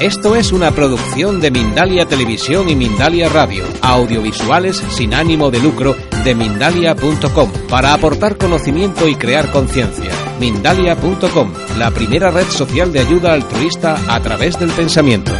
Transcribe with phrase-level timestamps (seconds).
[0.00, 5.96] Esto es una producción de Mindalia Televisión y Mindalia Radio, audiovisuales sin ánimo de lucro
[6.22, 10.10] de mindalia.com, para aportar conocimiento y crear conciencia.
[10.38, 15.32] Mindalia.com, la primera red social de ayuda altruista a través del pensamiento.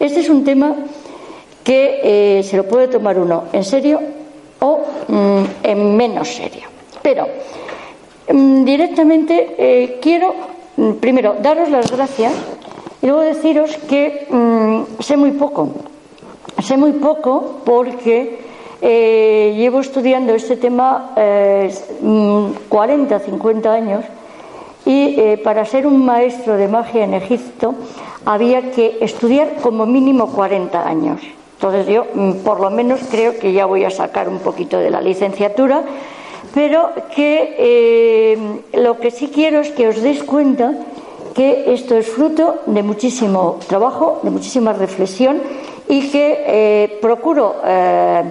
[0.00, 0.74] Este es un tema
[1.62, 4.00] que eh, se lo puede tomar uno en serio
[4.58, 6.68] o mm, en menos serio.
[7.02, 7.26] Pero
[8.64, 10.34] directamente eh, quiero,
[10.76, 12.32] mm, primero, daros las gracias
[13.00, 14.26] y luego deciros que
[15.00, 15.70] sé muy poco.
[16.62, 18.38] Sé muy poco porque
[18.80, 21.12] eh, llevo estudiando este tema
[22.68, 24.04] 40, 50 años
[24.84, 27.74] y para ser un maestro de magia en Egipto
[28.24, 31.20] había que estudiar como mínimo 40 años.
[31.62, 34.90] Entonces yo mm, por lo menos creo que ya voy a sacar un poquito de
[34.90, 35.84] la licenciatura,
[36.54, 38.38] pero que eh,
[38.74, 40.74] lo que sí quiero es que os deis cuenta
[41.34, 45.40] que esto es fruto de muchísimo trabajo, de muchísima reflexión
[45.88, 48.22] y que eh, procuro eh,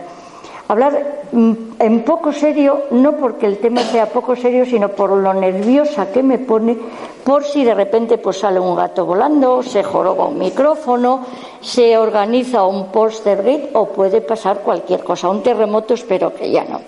[0.67, 5.33] hablar mm, en poco serio, no porque el tema sea poco serio, sino por lo
[5.33, 6.78] nerviosa que me pone,
[7.23, 11.25] por si de repente pues sale un gato volando, se joroba un micrófono,
[11.59, 16.63] se organiza un poster gate o puede pasar cualquier cosa, un terremoto espero que ya
[16.66, 16.81] no.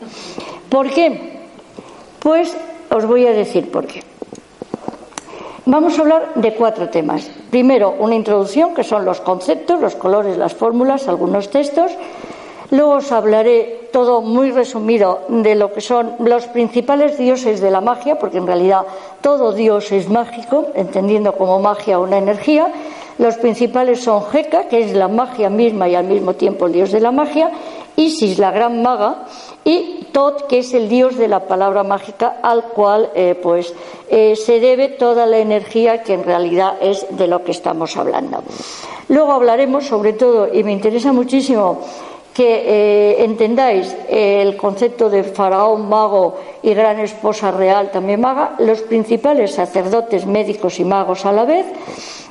[0.73, 1.37] ¿Por qué?
[2.17, 2.57] Pues
[2.89, 4.01] os voy a decir por qué.
[5.67, 7.29] Vamos a hablar de cuatro temas.
[7.51, 11.91] Primero, una introducción, que son los conceptos, los colores, las fórmulas, algunos textos.
[12.71, 17.79] Luego os hablaré todo muy resumido de lo que son los principales dioses de la
[17.79, 18.81] magia, porque en realidad
[19.21, 22.73] todo dios es mágico, entendiendo como magia una energía.
[23.19, 26.91] Los principales son Heka, que es la magia misma y al mismo tiempo el dios
[26.91, 27.51] de la magia,
[27.95, 29.25] Isis, la gran maga,
[29.63, 33.73] y Tot, que es el dios de la palabra mágica, al cual eh, pues
[34.09, 38.43] eh, se debe toda la energía que en realidad es de lo que estamos hablando.
[39.09, 41.81] Luego hablaremos sobre todo, y me interesa muchísimo,
[42.31, 48.81] que eh, entendáis el concepto de faraón mago y gran esposa real también maga, los
[48.81, 51.65] principales sacerdotes médicos y magos a la vez,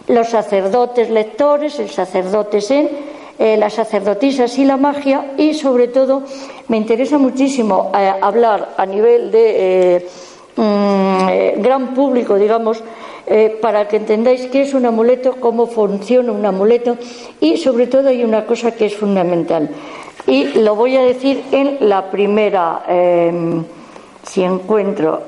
[0.09, 2.91] los sacerdotes lectores, el sacerdote zen,
[3.39, 6.23] eh, las sacerdotisas y la magia y sobre todo
[6.69, 10.07] me interesa muchísimo eh, hablar a nivel de
[10.57, 12.83] mm, gran público, digamos,
[13.63, 16.99] para que entendáis qué es un amuleto, cómo funciona un amuleto
[17.41, 19.71] y sobre todo hay una cosa que es fundamental
[20.27, 23.65] y lo voy a decir en la primera, em,
[24.23, 25.23] si encuentro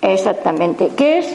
[0.00, 1.26] exactamente, que es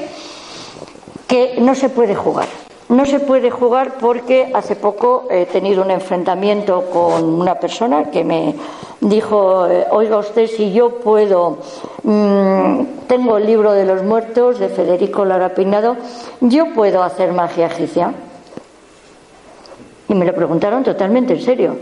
[1.28, 2.67] que no se puede jugar.
[2.90, 8.24] No se puede jugar porque hace poco he tenido un enfrentamiento con una persona que
[8.24, 8.56] me
[9.02, 11.58] dijo, eh, oiga usted, si yo puedo,
[12.04, 15.98] mm, tengo el libro de los muertos de Federico Lara Peinado,
[16.40, 18.14] yo puedo hacer magia egipcia.
[20.08, 21.76] Y me lo preguntaron totalmente en serio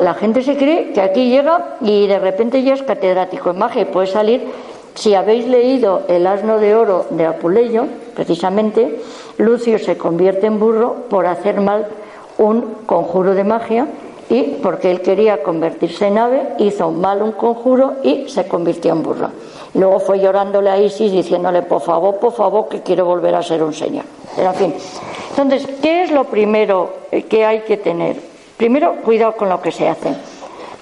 [0.00, 3.82] la gente se cree que aquí llega y de repente ya es catedrático en magia
[3.82, 4.48] y puede salir.
[4.94, 9.00] Si habéis leído El asno de oro de Apuleyo, precisamente,
[9.38, 11.86] Lucio se convierte en burro por hacer mal
[12.38, 13.86] un conjuro de magia
[14.28, 19.02] y porque él quería convertirse en ave, hizo mal un conjuro y se convirtió en
[19.02, 19.28] burro.
[19.74, 23.62] Luego fue llorándole a Isis diciéndole, por favor, por favor, que quiero volver a ser
[23.62, 24.04] un señor.
[24.36, 24.74] Pero, en fin.
[25.30, 26.90] Entonces, ¿qué es lo primero
[27.28, 28.16] que hay que tener?
[28.56, 30.14] Primero, cuidado con lo que se hace.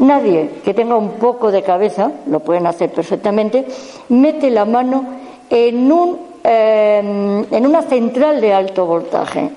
[0.01, 3.67] Nadie que tenga un poco de cabeza, lo pueden hacer perfectamente,
[4.09, 5.05] mete la mano
[5.51, 9.51] en, un, en una central de alto voltaje.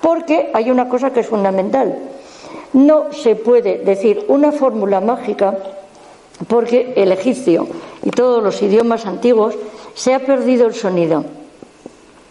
[0.00, 1.96] Porque hay una cosa que es fundamental.
[2.72, 5.56] No se puede decir una fórmula mágica
[6.48, 7.66] porque el egipcio
[8.02, 9.54] y todos los idiomas antiguos
[9.94, 11.24] se ha perdido el sonido.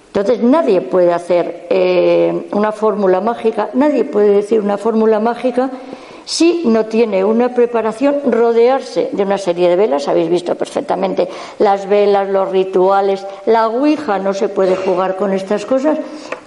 [0.08, 5.72] Entonces nadie puede hacer eh, una fórmula mágica, nadie puede decir una fórmula mágica
[6.26, 11.28] si no tiene una preparación, rodearse de una serie de velas, habéis visto perfectamente
[11.60, 15.98] las velas, los rituales, la Ouija no se puede jugar con estas cosas,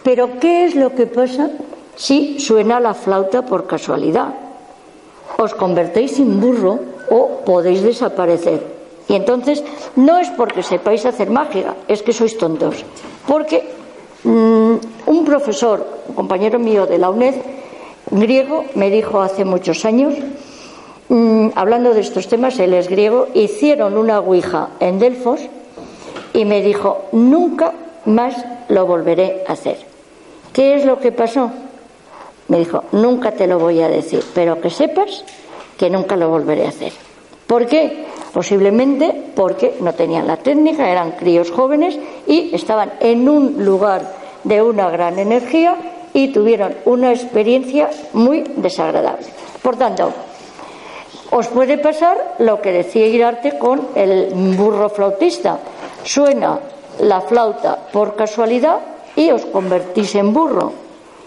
[0.03, 1.51] pero ¿qué es lo que pasa
[1.95, 4.35] si suena la flauta por casualidad?
[5.39, 6.81] Os convertéis en burro
[7.11, 8.77] o podéis desaparecer.
[9.09, 9.63] Y entonces
[9.95, 12.85] no es porque sepáis hacer magia, es que sois tontos.
[13.27, 13.63] Porque
[14.25, 14.75] mm,
[15.07, 17.35] un profesor, un compañero mío de la UNED,
[18.11, 20.15] griego, me dijo hace muchos años,
[21.09, 25.41] mm, hablando de estos temas, él es griego, hicieron una ouija en Delfos
[26.33, 27.73] y me dijo, nunca
[28.05, 28.35] más
[28.69, 29.79] lo volveré a hacer.
[30.53, 31.51] ¿Qué es lo que pasó?
[32.49, 35.25] Me dijo, nunca te lo voy a decir, pero que sepas
[35.77, 36.93] que nunca lo volveré a hacer.
[37.47, 38.07] ¿Por qué?
[38.33, 44.03] Posiblemente porque no tenían la técnica, eran críos jóvenes y estaban en un lugar
[44.45, 45.77] de una gran energía
[46.17, 49.27] y tuvieron una experiencia muy desagradable.
[49.61, 50.15] Por tanto,
[51.31, 55.59] os puede pasar lo que decía Irarte con el burro flautista.
[56.05, 56.59] Suena
[57.01, 58.79] la flauta por casualidad
[59.15, 60.73] y os convertís en burro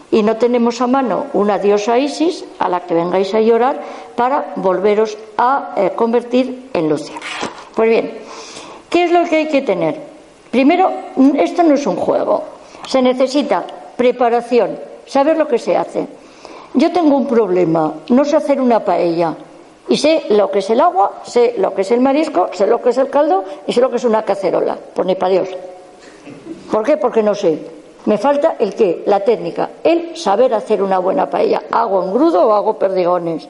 [0.10, 3.80] y no tenemos a mano una diosa Isis a la que vengáis a llorar
[4.16, 7.20] para volveros a eh, convertir en Lucia.
[7.76, 8.18] Pues bien,
[8.90, 10.02] ¿qué es lo que hay que tener?
[10.50, 10.90] Primero,
[11.36, 12.44] esto no es un juego.
[12.88, 13.64] Se necesita
[14.00, 16.08] preparación, saber lo que se hace.
[16.74, 19.36] Yo tengo un problema, no sé hacer una paella.
[19.90, 22.82] Y sé lo que es el agua, sé lo que es el marisco, sé lo
[22.82, 24.78] que es el caldo y sé lo que es una cacerola.
[24.94, 25.50] Pues ni para Dios.
[26.72, 26.96] ¿Por qué?
[26.96, 27.60] Porque no sé.
[28.06, 31.64] Me falta el qué, la técnica, el saber hacer una buena paella.
[31.70, 33.50] ¿Hago engrudo o hago perdigones?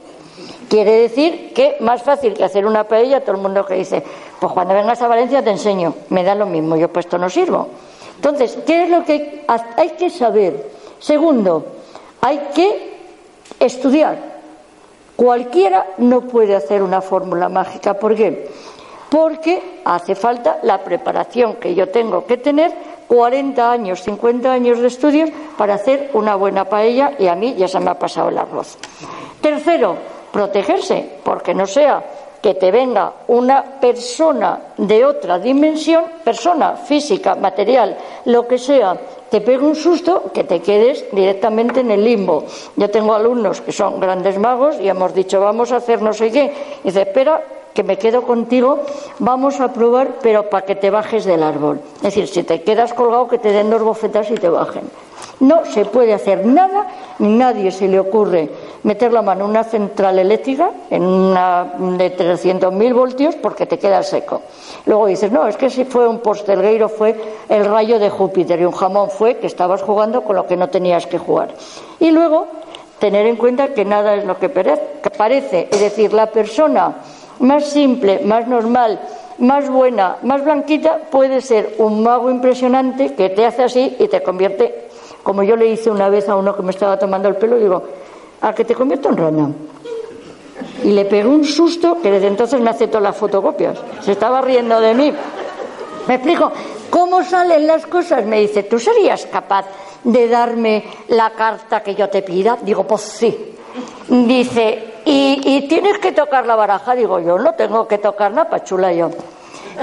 [0.68, 4.02] Quiere decir que más fácil que hacer una paella, todo el mundo que dice,
[4.40, 7.30] pues cuando vengas a Valencia te enseño, me da lo mismo, yo pues esto no
[7.30, 7.68] sirvo.
[8.20, 10.72] Entonces, ¿qué es lo que hay que saber?
[11.00, 11.66] Segundo,
[12.20, 12.98] hay que
[13.62, 14.18] estudiar.
[15.16, 17.94] Cualquiera no puede hacer una fórmula mágica.
[17.94, 18.50] ¿Por qué?
[19.10, 22.74] Porque hace falta la preparación que yo tengo que tener
[23.08, 27.70] 40 años, 50 años de estudios para hacer una buena paella y a mí ya
[27.70, 28.78] se me ha pasado el arroz.
[29.40, 29.96] Tercero,
[30.34, 32.04] protegerse, porque no sea
[32.42, 38.98] que te venga una persona de otra dimensión, persona física, material, lo que sea,
[39.30, 42.46] te pegue un susto, que te quedes directamente en el limbo.
[42.76, 46.32] Yo tengo alumnos que son grandes magos y hemos dicho, vamos a hacer no sé
[46.32, 46.54] qué.
[46.84, 47.44] Y dice, espera,
[47.74, 48.80] que me quedo contigo,
[49.20, 51.80] vamos a probar, pero para que te bajes del árbol.
[51.98, 54.90] Es decir, si te quedas colgado, que te den dos bofetas y te bajen.
[55.40, 56.88] No se puede hacer nada,
[57.20, 58.50] ni nadie se le ocurre
[58.84, 64.04] meter la mano en una central eléctrica, en una de 300.000 voltios, porque te queda
[64.04, 64.42] seco.
[64.86, 67.16] Luego dices, no, es que si fue un postelgueiro, fue
[67.50, 70.70] el rayo de Júpiter, y un jamón fue que estabas jugando con lo que no
[70.70, 71.50] tenías que jugar.
[72.00, 72.48] Y luego,
[73.00, 76.96] tener en cuenta que nada es lo que parece, es decir, la persona
[77.40, 79.00] más simple, más normal,
[79.40, 84.22] más buena, más blanquita, puede ser un mago impresionante que te hace así y te
[84.22, 84.90] convierte,
[85.24, 87.84] como yo le hice una vez a uno que me estaba tomando el pelo, digo,
[88.42, 89.52] a que te convierto en rana.
[90.84, 93.78] Y le pegó un susto que desde entonces me aceptó las fotocopias.
[94.02, 95.14] Se estaba riendo de mí.
[96.08, 96.52] Me explico,
[96.90, 98.26] ¿cómo salen las cosas?
[98.26, 99.66] Me dice, ¿tú serías capaz
[100.04, 102.58] de darme la carta que yo te pida?
[102.62, 103.56] Digo, pues sí.
[104.08, 106.96] Dice, ¿y, tienes que tocar la baraja?
[106.96, 109.12] Digo, yo no tengo que tocar nada, pachula yo.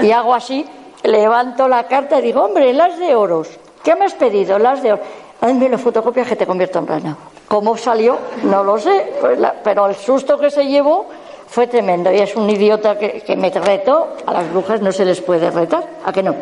[0.01, 0.65] Y hago así,
[1.03, 3.49] levanto la carta y digo, hombre, las de oros.
[3.83, 4.59] ¿Qué me has pedido?
[4.59, 5.05] Las de oros.
[5.39, 7.17] Hazme la fotocopia que te convierto en rana.
[7.47, 8.17] ¿Cómo salió?
[8.43, 11.07] No lo sé, pues pero el susto que se llevó
[11.47, 12.11] fue tremendo.
[12.11, 14.15] Y es un idiota que, me retó.
[14.25, 15.83] A las brujas no se les puede retar.
[16.05, 16.35] ¿A que no?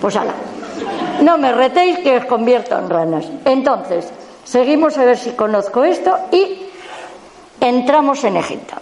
[0.00, 0.34] Pues ala.
[1.22, 3.26] No me retéis que os convierto en ranas.
[3.44, 4.12] Entonces,
[4.48, 6.62] Seguimos a ver si conozco esto y
[7.60, 8.76] entramos en Egipto.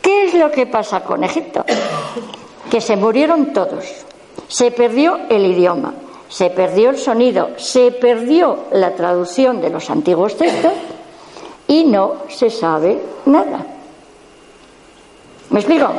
[0.00, 1.66] ¿Qué es lo que pasa con Egipto?
[2.70, 3.84] Que se murieron todos.
[4.48, 5.92] Se perdió el idioma,
[6.32, 10.72] se perdió el sonido, se perdió la traducción de los antiguos textos
[11.68, 13.66] y no se sabe nada.
[15.50, 15.90] ¿Me explico?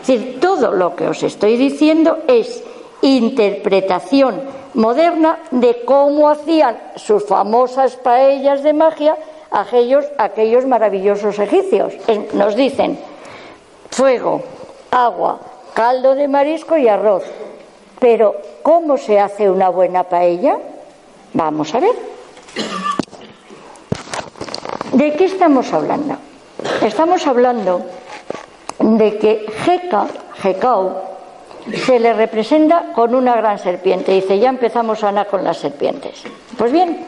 [0.00, 2.64] Es decir, todo lo que os estoy diciendo es
[3.02, 4.40] interpretación
[4.74, 9.16] moderna de cómo hacían sus famosas paellas de magia
[9.52, 11.94] aquellos, aquellos maravillosos egipcios.
[12.32, 12.98] Nos dicen
[13.92, 14.42] fuego,
[14.90, 15.38] agua,
[15.72, 17.22] caldo de marisco y arroz.
[17.98, 20.56] Pero, ¿cómo se hace una buena paella?
[21.34, 21.94] Vamos a ver.
[24.92, 26.16] ¿De qué estamos hablando?
[26.82, 27.82] Estamos hablando
[28.78, 30.06] de que Jeca,
[30.40, 31.02] Jecao,
[31.86, 34.12] se le representa con una gran serpiente.
[34.12, 36.22] Dice, ya empezamos, Ana, con las serpientes.
[36.56, 37.04] Pues bien,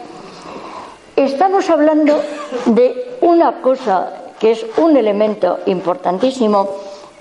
[1.16, 2.20] estamos hablando
[2.66, 6.68] de una cosa que es un elemento importantísimo,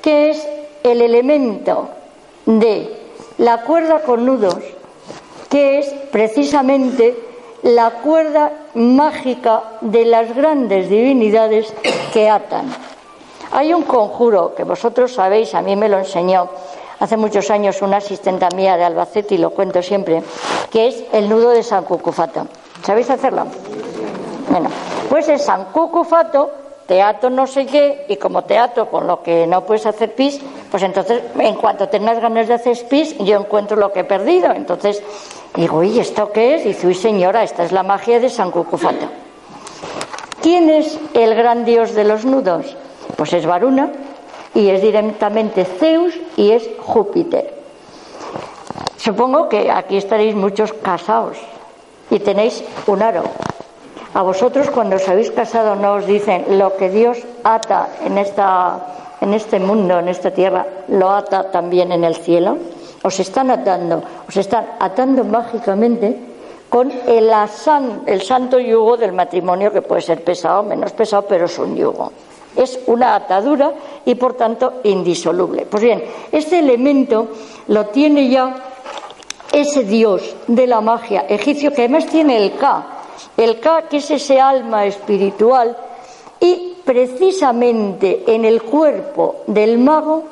[0.01, 0.47] que es
[0.83, 1.89] el elemento
[2.45, 2.98] de
[3.39, 4.57] la cuerda con nudos,
[5.49, 7.17] que es precisamente
[7.63, 11.73] la cuerda mágica de las grandes divinidades
[12.13, 12.73] que atan.
[13.51, 16.49] Hay un conjuro que vosotros sabéis, a mí me lo enseñó
[16.99, 20.21] hace muchos años una asistenta mía de Albacete y lo cuento siempre,
[20.69, 22.45] que es el nudo de San Cucufato.
[22.83, 23.45] ¿Sabéis hacerlo?
[24.49, 24.69] Bueno,
[25.09, 26.51] pues es San Cucufato,
[26.85, 30.83] teatro no sé qué, y como teatro con lo que no puedes hacer pis, pues
[30.83, 34.51] entonces en cuanto tengas ganas de hacer pis, yo encuentro lo que he perdido.
[34.51, 35.01] Entonces
[35.55, 36.65] digo, ¿y esto qué es?
[36.65, 39.07] Y dice, uy señora, esta es la magia de San Cucufato.
[40.41, 42.77] ¿Quién es el gran dios de los nudos?
[43.17, 43.91] Pues es Varuna,
[44.53, 47.53] y es directamente Zeus y es Júpiter.
[48.97, 51.37] Supongo que aquí estaréis muchos casados
[52.09, 53.23] y tenéis un aro.
[54.13, 58.79] A vosotros cuando os habéis casado no os dicen lo que Dios ata en, esta,
[59.21, 62.57] en este mundo, en esta tierra, lo ata también en el cielo.
[63.03, 66.17] Os están atando, os están atando mágicamente
[66.69, 67.31] con el,
[68.05, 72.11] el santo yugo del matrimonio que puede ser pesado, menos pesado, pero es un yugo
[72.55, 73.71] es una atadura
[74.05, 75.65] y por tanto indisoluble.
[75.65, 77.27] Pues bien, este elemento
[77.67, 78.55] lo tiene ya
[79.51, 82.85] ese dios de la magia egipcio que además tiene el Ka,
[83.37, 85.75] el Ka que es ese alma espiritual
[86.39, 90.23] y precisamente en el cuerpo del mago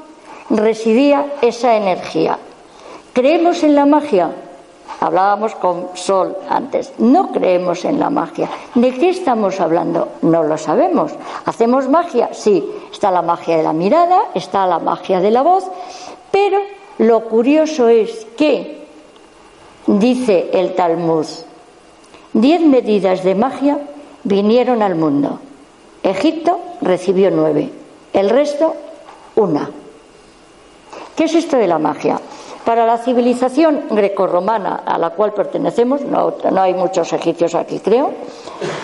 [0.50, 2.40] residía esa energía.
[3.14, 4.32] ¿Creemos en la magia?
[5.00, 6.94] Hablábamos con Sol antes.
[6.98, 8.50] No creemos en la magia.
[8.74, 10.08] ¿De qué estamos hablando?
[10.24, 11.12] No lo sabemos.
[11.46, 12.30] ¿Hacemos magia?
[12.34, 12.68] Sí.
[12.92, 15.64] Está la magia de la mirada, está la magia de la voz,
[16.32, 16.58] pero
[16.98, 18.88] lo curioso es que,
[19.86, 21.28] dice el Talmud,
[22.34, 23.78] diez medidas de magia
[24.24, 25.42] vinieron al mundo.
[26.08, 27.70] Egipto recibió nueve,
[28.14, 28.74] el resto
[29.36, 29.70] una.
[31.18, 32.18] ¿Qué es esto de la magia?
[32.64, 38.12] Para la civilización grecorromana a la cual pertenecemos, no, hay muchos egipcios aquí creo,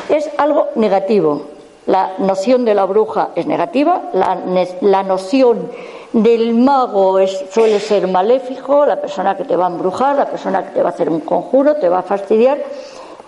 [0.09, 1.43] es algo negativo.
[1.85, 5.69] La noción de la bruja es negativa, la, noción
[6.11, 10.71] del mago suele ser maléfico, la persona que te va a embrujar, la persona que
[10.71, 12.57] te va a hacer un conjuro, te va a fastidiar,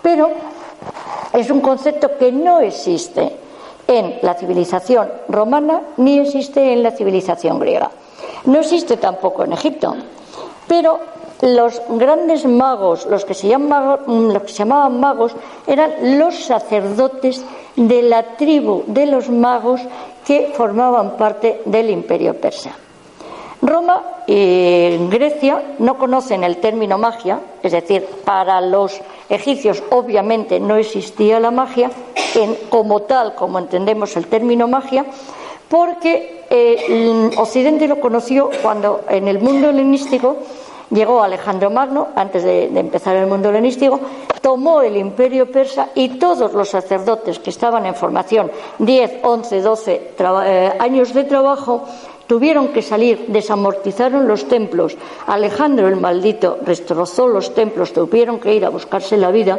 [0.02, 0.28] pero
[1.32, 3.45] es un concepto que no existe
[3.88, 7.90] en la civilización romana ni existe en la civilización griega.
[8.46, 9.96] No existe tampoco en Egipto.
[10.66, 10.98] Pero
[11.42, 15.32] los grandes magos, los que, se los que se llamaban magos,
[15.66, 17.44] eran los sacerdotes
[17.76, 19.80] de la tribu de los magos
[20.24, 22.72] que formaban parte del imperio persa.
[23.62, 30.76] Roma y Grecia no conocen el término magia, es decir, para los egipcios obviamente no
[30.76, 31.90] existía la magia,
[32.34, 35.06] en, como tal, como entendemos el término magia,
[35.68, 40.36] porque eh, Occidente lo conoció cuando en el mundo helenístico
[40.90, 43.98] llegó Alejandro Magno, antes de, empezar el mundo helenístico,
[44.40, 50.12] tomó el imperio persa y todos los sacerdotes que estaban en formación, 10, 11, 12
[50.78, 51.84] años de trabajo,
[52.26, 54.96] tuvieron que salir, desamortizaron los templos.
[55.26, 59.58] Alejandro el maldito destrozó los templos, tuvieron que ir a buscarse la vida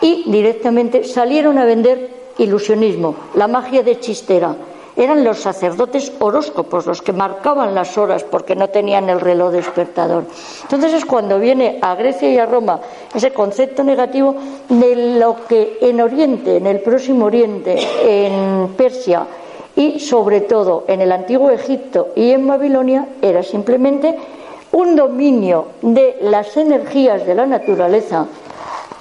[0.00, 4.56] y directamente salieron a vender ilusionismo, la magia de chistera
[4.96, 10.24] eran los sacerdotes horóscopos los que marcaban las horas porque no tenían el reloj despertador.
[10.62, 12.80] Entonces es cuando viene a Grecia y a Roma
[13.12, 14.36] ese concepto negativo
[14.68, 19.26] de lo que en Oriente, en el próximo Oriente, en Persia
[19.76, 24.16] y sobre todo en el antiguo Egipto y en Babilonia era simplemente
[24.72, 28.26] un dominio de las energías de la naturaleza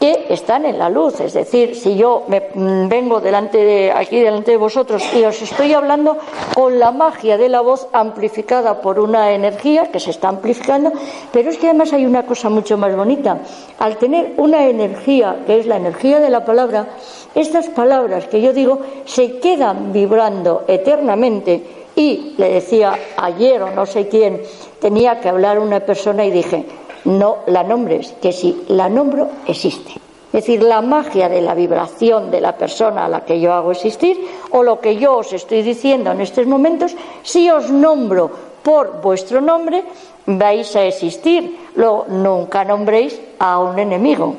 [0.03, 1.21] que están en la luz.
[1.21, 5.41] Es decir, si yo me mm, vengo delante de, aquí delante de vosotros y os
[5.41, 6.17] estoy hablando
[6.53, 10.91] con la magia de la voz amplificada por una energía que se está amplificando,
[11.31, 13.37] pero es que además hay una cosa mucho más bonita.
[13.79, 16.89] Al tener una energía, que es la energía de la palabra,
[17.35, 21.63] estas palabras que yo digo se quedan vibrando eternamente
[21.95, 24.41] y le decía ayer o no sé quién,
[24.79, 26.65] tenía que hablar una persona y dije,
[27.05, 29.91] no la nombres, que si la nombro existe.
[30.33, 33.71] Es decir, la magia de la vibración de la persona a la que yo hago
[33.71, 38.31] existir o lo que yo os estoy diciendo en estos momentos, si os nombro
[38.63, 39.83] por vuestro nombre,
[40.25, 41.55] vais a existir.
[41.75, 44.35] Luego, nunca nombréis a un enemigo.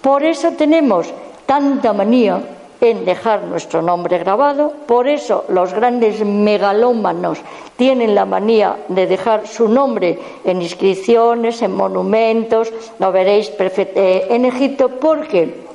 [0.00, 1.12] Por eso tenemos
[1.46, 2.42] tanta manía
[2.80, 4.72] en dejar nuestro nombre grabado.
[4.86, 7.38] Por eso los grandes megalómanos
[7.76, 14.44] tienen la manía de dejar su nombre en inscripciones, en monumentos, lo veréis eh, en
[14.44, 15.66] Egipto, porque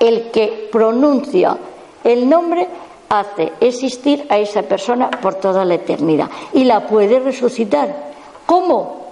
[0.00, 1.56] el que pronuncia
[2.02, 2.66] el nombre
[3.08, 8.12] hace existir a esa persona por toda la eternidad y la puede resucitar.
[8.46, 9.04] ¿Cómo?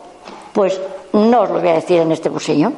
[0.53, 0.81] Pues
[1.13, 2.73] no os lo voy a decir en este cursillo.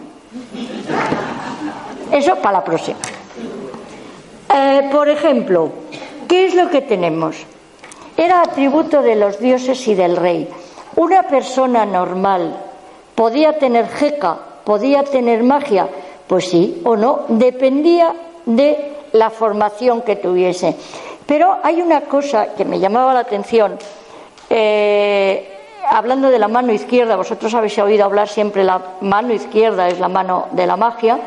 [2.15, 2.99] Eso para la próxima.
[4.55, 5.71] Eh, por ejemplo,
[6.29, 7.45] ¿qué es lo que tenemos?
[8.17, 10.49] era atributo de los dioses y del rey.
[10.97, 12.57] Una persona normal
[13.15, 15.89] podía tener jeca, podía tener magia,
[16.27, 18.15] pues sí o no, dependía
[18.47, 20.77] de la formación que tuviese.
[21.27, 23.79] Pero hay una cosa que me llamaba la atención.
[24.51, 25.51] Eh,
[25.89, 30.09] hablando de la mano izquierda, vosotros habéis oído hablar siempre la mano izquierda es la
[30.09, 31.19] mano de la magia.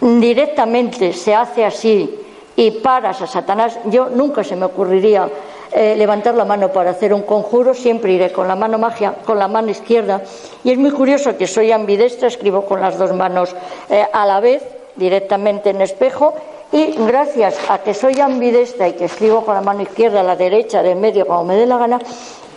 [0.00, 2.18] Directamente se hace así
[2.56, 3.78] y paras a Satanás.
[3.86, 5.28] Yo nunca se me ocurriría
[5.72, 9.38] eh, levantar la mano para hacer un conjuro, siempre iré con la mano magia, con
[9.38, 10.22] la mano izquierda.
[10.64, 13.54] Y es muy curioso que soy ambidestra, escribo con las dos manos
[13.88, 14.62] eh, a la vez,
[14.96, 16.34] directamente en espejo,
[16.72, 20.82] y gracias a que soy ambidestra y que escribo con la mano izquierda, la derecha,
[20.82, 22.00] del medio, como me dé la gana,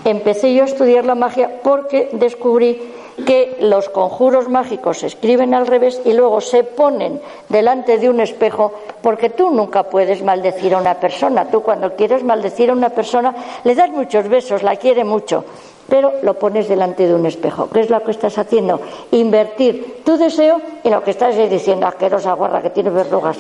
[0.06, 2.82] empecé yo a estudiar la magia porque descubrí
[3.26, 8.20] que los conjuros mágicos se escriben al revés y luego se ponen delante de un
[8.20, 11.46] espejo porque tú nunca puedes maldecir a una persona.
[11.46, 15.46] Tú cuando quieres maldecir a una persona le das muchos besos, la quiere mucho,
[15.88, 17.70] pero lo pones delante de un espejo.
[17.70, 18.80] ¿Qué es lo que estás haciendo?
[19.12, 23.38] Invertir tu deseo y lo que estás diciendo, asquerosa guarda que tiene verrugas.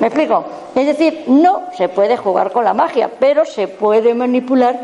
[0.00, 0.44] ¿Me explico?
[0.74, 4.80] Es decir, no se puede jugar con la magia, pero se puede manipular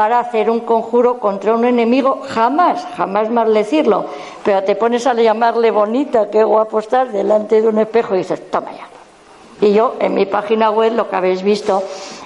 [0.00, 4.06] para hacer un conjuro contra un enemigo, jamás, jamás maldecirlo.
[4.42, 8.50] Pero te pones a llamarle bonita, qué guapo estás, delante de un espejo y dices,
[8.50, 8.88] toma ya.
[9.60, 11.82] Y yo en mi página web lo que habéis visto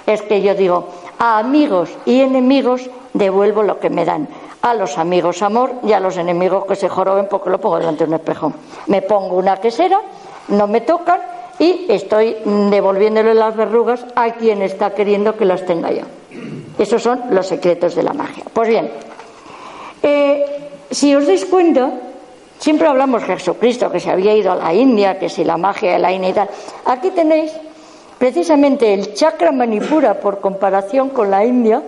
[0.06, 0.86] es que yo digo,
[1.18, 4.28] a amigos y enemigos devuelvo lo que me dan.
[4.62, 8.04] A los amigos amor y a los enemigos que se joroben porque lo pongo delante
[8.04, 8.52] de un espejo.
[8.86, 10.00] Me pongo una quesera,
[10.46, 11.20] no me tocan
[11.58, 16.04] y estoy devolviéndole las verrugas a quien está queriendo que las tenga yo.
[16.78, 18.44] Esos son los secretos de la magia.
[18.52, 18.90] Pues bien,
[20.02, 20.44] eh,
[20.90, 21.90] si os dais cuenta,
[22.58, 25.92] siempre hablamos de Jesucristo que se había ido a la India, que si la magia
[25.92, 26.48] de la India y tal.
[26.86, 27.52] Aquí tenéis
[28.18, 31.82] precisamente el chakra manipura por comparación con la India,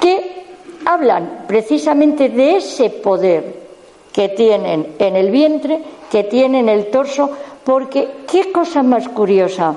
[0.00, 0.44] que
[0.84, 3.64] hablan precisamente de ese poder
[4.12, 7.30] que tienen en el vientre, que tienen en el torso,
[7.64, 9.74] porque qué cosa más curiosa.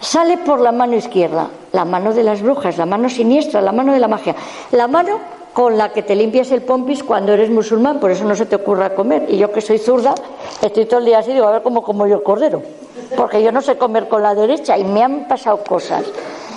[0.00, 3.92] Sale por la mano izquierda, la mano de las brujas, la mano siniestra, la mano
[3.92, 4.34] de la magia,
[4.70, 5.18] la mano
[5.52, 8.56] con la que te limpias el pompis cuando eres musulmán, por eso no se te
[8.56, 9.26] ocurra comer.
[9.28, 10.14] Y yo que soy zurda,
[10.62, 12.62] estoy todo el día así, digo, a ver cómo como yo cordero,
[13.16, 16.04] porque yo no sé comer con la derecha y me han pasado cosas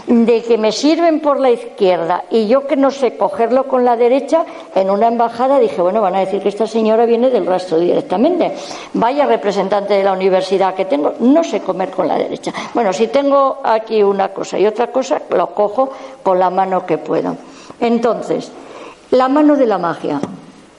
[0.08, 3.98] de que me sirven por la izquierda y yo que no sé cogerlo con la
[3.98, 7.78] derecha, en una embajada dije, bueno, van a decir que esta señora viene del rastro
[7.78, 8.54] directamente.
[8.94, 12.54] Vaya representante de la universidad que tengo, no sé comer con la derecha.
[12.74, 15.92] Bueno, si tengo aquí una cosa y otra cosa, lo cojo
[16.24, 17.36] con la mano que puedo.
[17.82, 18.50] Entonces,
[19.12, 20.22] la mano de la magia,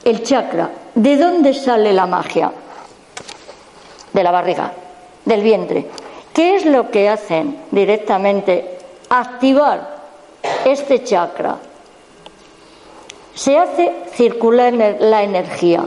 [0.03, 2.51] el chakra, ¿de dónde sale la magia?
[4.11, 4.73] De la barriga,
[5.23, 5.85] del vientre.
[6.33, 8.78] ¿Qué es lo que hacen directamente
[9.09, 9.99] activar
[10.65, 11.57] este chakra.
[13.33, 15.85] Se hace circular la energía.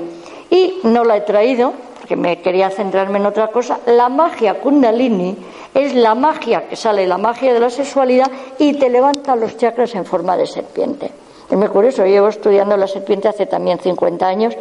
[0.50, 3.80] Y no la he traído, porque me quería centrarme en otra cosa.
[3.86, 5.36] La magia kundalini
[5.74, 9.94] es la magia que sale, la magia de la sexualidad y te levanta los chakras
[9.94, 11.10] en forma de serpiente.
[11.50, 14.54] Es muy curioso, llevo estudiando la serpiente hace también 50 años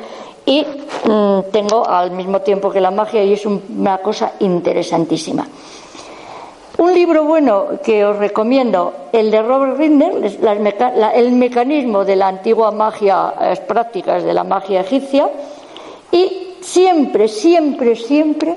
[0.46, 0.66] y
[1.06, 5.48] mm, tengo al mismo tiempo que la magia y es una cosa interesantísima.
[6.78, 10.14] Un libro bueno que os recomiendo, el de Robert Rinder,
[11.14, 15.30] el mecanismo de la antigua magia, las prácticas de la magia egipcia,
[16.12, 18.56] y siempre, siempre, siempre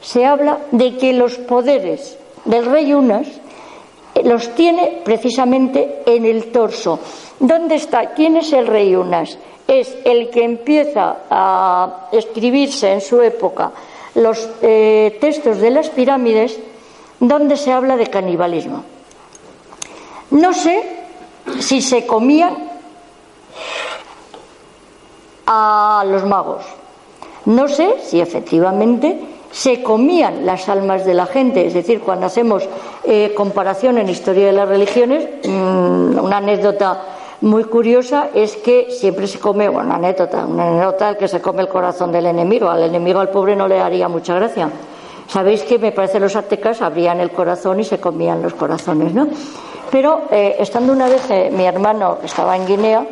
[0.00, 3.26] se habla de que los poderes del rey Unas
[4.14, 7.00] eh, los tiene precisamente en el torso.
[7.40, 8.10] ¿Dónde está?
[8.14, 9.38] ¿Quién es el rey Unas?
[9.66, 13.72] Es el que empieza a escribirse en su época
[14.14, 16.58] los eh, textos de las pirámides
[17.28, 18.84] donde se habla de canibalismo.
[20.30, 20.82] No sé
[21.60, 22.54] si se comían
[25.46, 26.64] a los magos.
[27.46, 31.66] No sé si efectivamente se comían las almas de la gente.
[31.66, 32.68] Es decir, cuando hacemos
[33.04, 37.02] eh, comparación en historia de las religiones, mm, una anécdota
[37.42, 41.62] muy curiosa es que siempre se come, bueno, una anécdota, una anécdota que se come
[41.62, 42.68] el corazón del enemigo.
[42.68, 44.70] Al enemigo, al pobre, no le haría mucha gracia.
[45.28, 49.28] Sabéis que me parece los aztecas abrían el corazón y se comían los corazones, ¿no?
[49.90, 53.06] Pero eh, estando una vez eh, mi hermano, estaba en Guinea,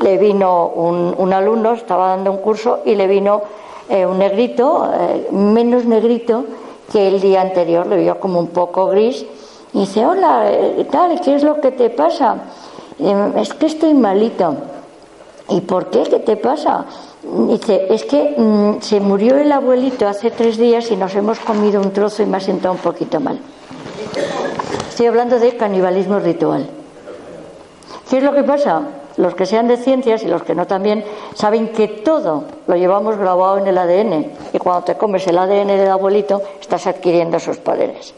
[0.00, 3.42] le vino un, alumno, estaba dando un curso y le vino
[3.88, 4.88] eh, un negrito,
[5.30, 6.44] menos negrito
[6.90, 9.24] que el día anterior, le vio como un poco gris
[9.72, 10.50] y dice, hola,
[10.90, 12.36] tal, ¿qué es lo que te pasa?
[13.36, 14.54] es que estoy malito.
[15.48, 16.02] ¿Y por qué?
[16.04, 16.86] ¿Qué te pasa?
[17.22, 21.80] Dice, es que mm, se murió el abuelito hace tres días y nos hemos comido
[21.80, 23.38] un trozo y me ha sentado un poquito mal.
[24.88, 26.68] Estoy hablando de canibalismo ritual.
[28.10, 28.82] ¿Qué es lo que pasa?
[29.16, 31.04] Los que sean de ciencias y los que no también
[31.34, 35.68] saben que todo lo llevamos grabado en el ADN y cuando te comes el ADN
[35.68, 38.14] del abuelito estás adquiriendo esos poderes.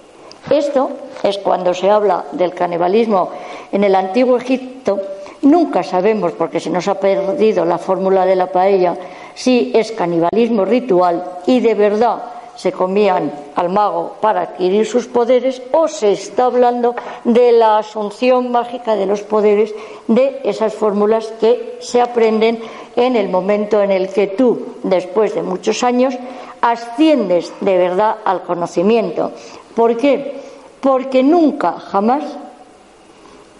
[0.50, 0.90] Esto
[1.22, 3.30] es cuando se habla del canibalismo
[3.70, 5.00] en el antiguo Egipto,
[5.44, 8.96] nunca sabemos, porque se nos ha perdido la fórmula de la paella,
[9.34, 12.22] si es canibalismo ritual y de verdad
[12.56, 18.52] se comían al mago para adquirir sus poderes o se está hablando de la asunción
[18.52, 19.74] mágica de los poderes
[20.06, 22.60] de esas fórmulas que se aprenden
[22.96, 26.14] en el momento en el que tú, después de muchos años,
[26.60, 29.32] asciendes de verdad al conocimiento.
[29.74, 30.40] ¿Por qué?
[30.80, 32.24] Porque nunca, jamás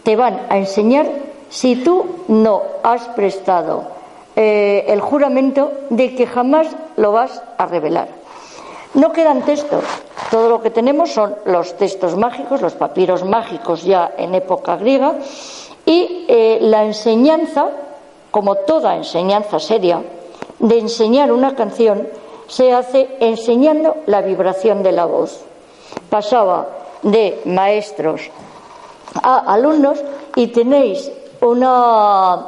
[0.05, 1.07] te van a enseñar
[1.55, 3.85] si tú no has prestado
[4.35, 8.09] eh, el juramento de que jamás lo vas a revelar.
[8.95, 9.85] No quedan textos,
[10.33, 15.15] todo lo que tenemos son los textos mágicos, los papiros mágicos ya en época griega,
[15.87, 17.69] y eh, la enseñanza,
[18.33, 20.03] como toda enseñanza seria,
[20.59, 22.09] de enseñar una canción
[22.49, 25.45] se hace enseñando la vibración de la voz.
[26.11, 26.67] Pasaba
[27.05, 28.29] de maestros
[29.23, 30.03] a alumnos
[30.35, 31.13] y tenéis
[31.45, 32.47] una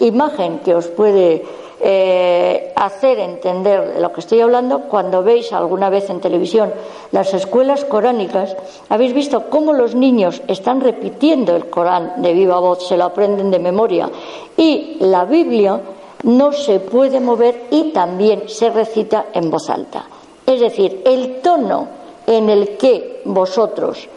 [0.00, 1.44] imagen que os puede
[1.80, 6.72] eh, hacer entender de lo que estoy hablando cuando veis alguna vez en televisión
[7.12, 8.56] las escuelas coránicas,
[8.88, 13.50] habéis visto cómo los niños están repitiendo el Corán de viva voz, se lo aprenden
[13.50, 14.10] de memoria
[14.56, 15.80] y la Biblia
[16.24, 20.04] no se puede mover y también se recita en voz alta.
[20.44, 21.86] Es decir, el tono
[22.26, 24.08] en el que vosotros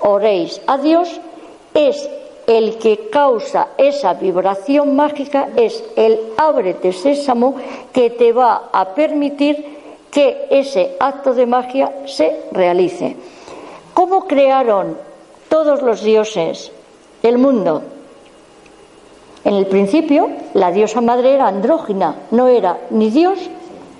[0.00, 1.20] oréis a Dios
[1.74, 2.08] es
[2.48, 7.56] el que causa esa vibración mágica, es el ábrete sésamo
[7.92, 9.76] que te va a permitir
[10.10, 13.16] que ese acto de magia se realice.
[13.92, 14.96] ¿Cómo crearon
[15.50, 16.72] todos los dioses
[17.22, 17.82] el mundo?
[19.44, 23.38] En el principio, la diosa madre era andrógina, no era ni dios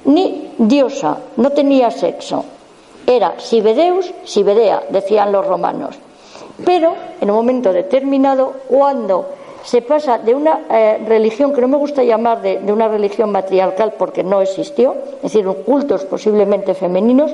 [0.06, 2.46] ni diosa, no tenía sexo.
[3.06, 5.98] Era Sibedeus, Sibedea, decían los romanos.
[6.64, 9.26] Pero en un momento determinado, cuando
[9.62, 13.94] se pasa de una eh, religión que no me gusta llamar de, una religión matriarcal
[13.98, 17.32] porque no existió, es decir, cultos posiblemente femeninos,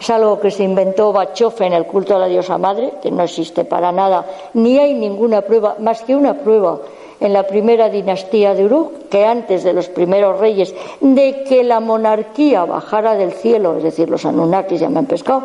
[0.00, 3.22] es algo que se inventó Bachofe en el culto a la diosa madre, que no
[3.22, 6.78] existe para nada, ni hay ninguna prueba, más que una prueba
[7.20, 11.80] en la primera dinastía de Uruk, que antes de los primeros reyes, de que la
[11.80, 15.44] monarquía bajara del cielo, es decir, los Anunnakis ya me han pescado,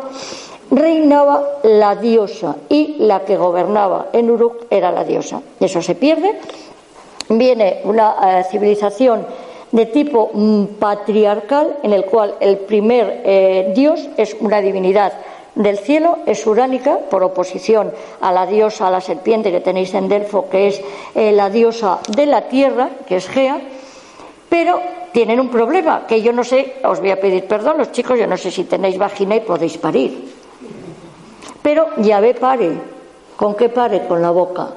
[0.74, 5.40] reinaba la diosa y la que gobernaba en Uruk era la diosa.
[5.60, 6.38] Eso se pierde.
[7.28, 9.26] Viene una eh, civilización
[9.70, 15.12] de tipo mm, patriarcal en el cual el primer eh, dios es una divinidad
[15.54, 20.08] del cielo, es uránica, por oposición a la diosa, a la serpiente que tenéis en
[20.08, 20.82] Delfo, que es
[21.14, 23.60] eh, la diosa de la tierra, que es Gea,
[24.48, 24.80] pero
[25.12, 28.26] tienen un problema, que yo no sé, os voy a pedir perdón, los chicos, yo
[28.26, 30.33] no sé si tenéis vagina y podéis parir.
[31.62, 32.72] Pero Yahvé pare.
[33.36, 34.06] ¿Con qué pare?
[34.06, 34.68] Con la boca,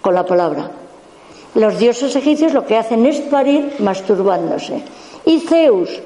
[0.00, 0.70] con la palabra.
[1.54, 4.82] Los dioses egipcios lo que hacen es parir masturbándose.
[5.24, 6.02] Y Zeus,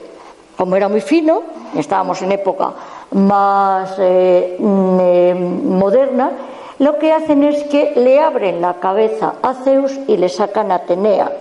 [0.57, 1.42] como era muy fino,
[1.75, 2.73] estábamos en época
[3.12, 6.31] más eh, mm, eh, moderna,
[6.79, 10.77] lo que hacen es que le abren la cabeza a Zeus y le sacan a
[10.77, 11.33] Atenea.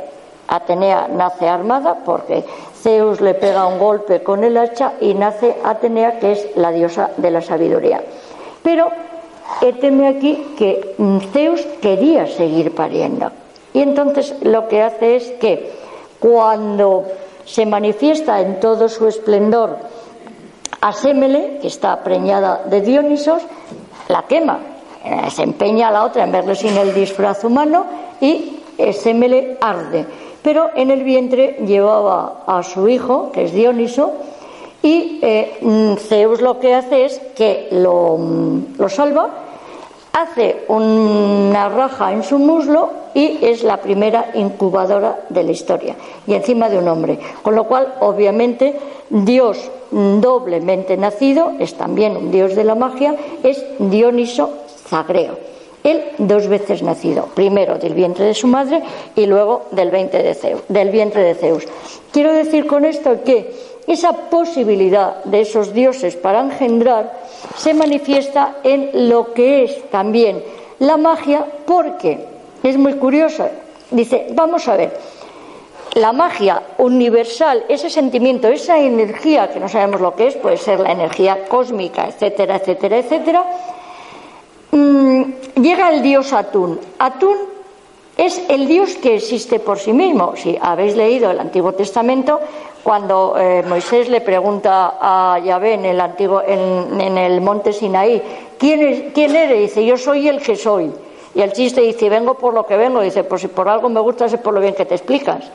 [0.48, 2.44] Atenea nace armada porque
[2.82, 7.12] Zeus le pega un golpe con el hacha y nace Atenea, que es la diosa
[7.18, 8.02] de la sabiduría.
[8.68, 8.92] Pero
[9.62, 11.00] éteme aquí que
[11.32, 13.32] Zeus quería seguir pariendo.
[13.72, 15.72] Y entonces lo que hace es que
[16.20, 17.06] cuando
[17.46, 19.78] se manifiesta en todo su esplendor
[20.82, 23.42] a Sémele, que está preñada de Dionisos,
[24.10, 24.60] la quema.
[25.02, 27.86] Eh, se empeña a la otra en verle sin el disfraz humano
[28.20, 28.60] y
[28.92, 30.06] Sémele arde.
[30.44, 34.12] Pero en el vientre llevaba a su hijo, que es Dioniso,
[34.82, 39.30] y eh, mm, Zeus lo que hace es que lo, mm, lo salva,
[40.14, 46.34] hace una raja en su muslo y es la primera incubadora de la historia, y
[46.34, 47.20] encima de un hombre.
[47.44, 53.64] Con lo cual, obviamente, Dios doblemente nacido es también un dios de la magia, es
[53.80, 54.52] Dioniso
[54.88, 55.38] Zagreo.
[55.84, 58.82] Él dos veces nacido, primero del vientre de su madre
[59.16, 61.64] y luego del, de Zeus, del vientre de Zeus.
[62.12, 67.22] Quiero decir con esto que esa posibilidad de esos dioses para engendrar
[67.56, 70.44] se manifiesta en lo que es también
[70.80, 72.26] la magia, porque
[72.62, 73.48] es muy curioso.
[73.90, 75.00] Dice, vamos a ver,
[75.96, 80.82] la magia universal, ese sentimiento, esa energía que no sabemos lo que es, puede ser
[80.82, 83.46] la energía cósmica, etcétera, etcétera, etcétera,
[84.72, 85.24] mm,
[85.62, 86.80] llega el dios Atún.
[87.00, 87.38] Atún
[88.18, 90.36] es el Dios que existe por sí mismo.
[90.36, 92.40] Si habéis leído el Antiguo Testamento,
[92.88, 98.24] cuando eh, Moisés le pregunta a Yahvé en el, antiguo, en, el monte Sinaí,
[98.58, 99.60] ¿quién, es, ¿quién eres?
[99.60, 100.90] Dice, yo soy el que soy.
[101.36, 103.02] Y el chiste dice, vengo por lo que vengo.
[103.02, 105.52] Dice, pues si por algo me gusta es por lo bien que te explicas.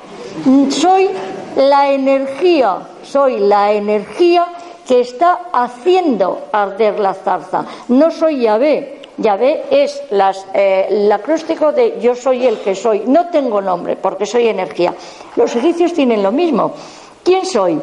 [0.69, 1.09] Soy
[1.57, 4.49] la energía, soy la energía
[4.87, 7.65] que está haciendo arder la zarza.
[7.89, 9.01] No soy Yahvé.
[9.17, 13.05] Yahvé es las, eh, el acróstico de yo soy el que soy.
[13.07, 14.95] No tengo nombre porque soy energía.
[15.37, 16.75] Los egipcios tienen lo mismo.
[17.23, 17.81] ¿Quién soy?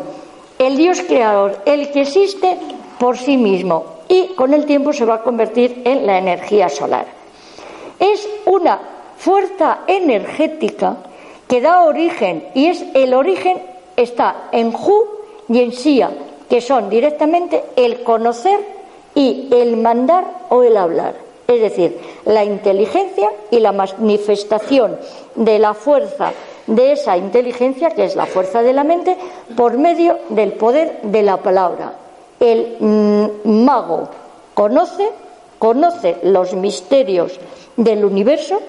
[0.58, 2.58] El Dios creador, el que existe
[3.00, 7.20] por sí mismo y con el tiempo se va a convertir en la energía solar
[8.00, 8.80] es una
[9.18, 10.98] fuerza energética
[11.48, 13.62] que da origen y es el origen
[13.96, 15.06] está en Hu
[15.50, 16.12] y en Sia,
[16.50, 18.60] que son directamente el conocer
[19.14, 21.16] y el mandar o el hablar.
[21.48, 24.98] Es decir, la inteligencia y la manifestación
[25.36, 26.32] de la fuerza
[26.70, 29.18] de esa inteligencia, que es la fuerza de la mente,
[29.56, 31.94] por medio del poder de la palabra.
[32.40, 34.10] El mm, mago
[34.54, 35.10] conoce,
[35.58, 37.40] conoce los misterios
[37.76, 38.60] del universo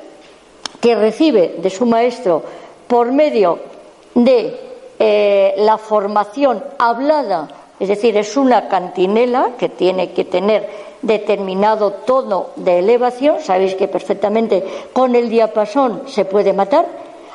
[0.81, 2.43] que recibe de su maestro
[2.87, 3.59] por medio
[4.15, 4.59] de
[4.99, 10.69] eh, la formación hablada, es decir, es una cantinela que tiene que tener
[11.03, 16.87] determinado tono de elevación, sabéis que perfectamente con el diapasón se puede matar,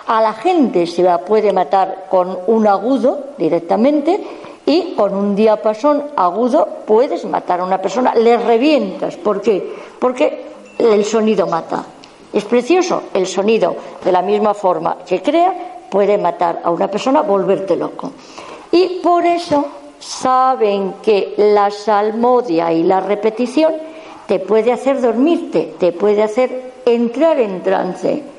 [0.08, 4.22] a la gente se la puede matar con un agudo directamente
[4.66, 9.16] y con un diapasón agudo puedes matar a una persona, le revientas.
[9.18, 9.74] ¿Por qué?
[10.00, 10.46] Porque
[10.78, 11.86] el sonido mata.
[12.34, 15.54] Es precioso el sonido, de la misma forma que crea,
[15.90, 18.12] puede matar a una persona, volverte loco.
[18.72, 19.66] Y por eso
[20.00, 23.74] saben que la salmodia y la repetición
[24.28, 28.35] te puede hacer dormirte, te puede hacer entrar en trance.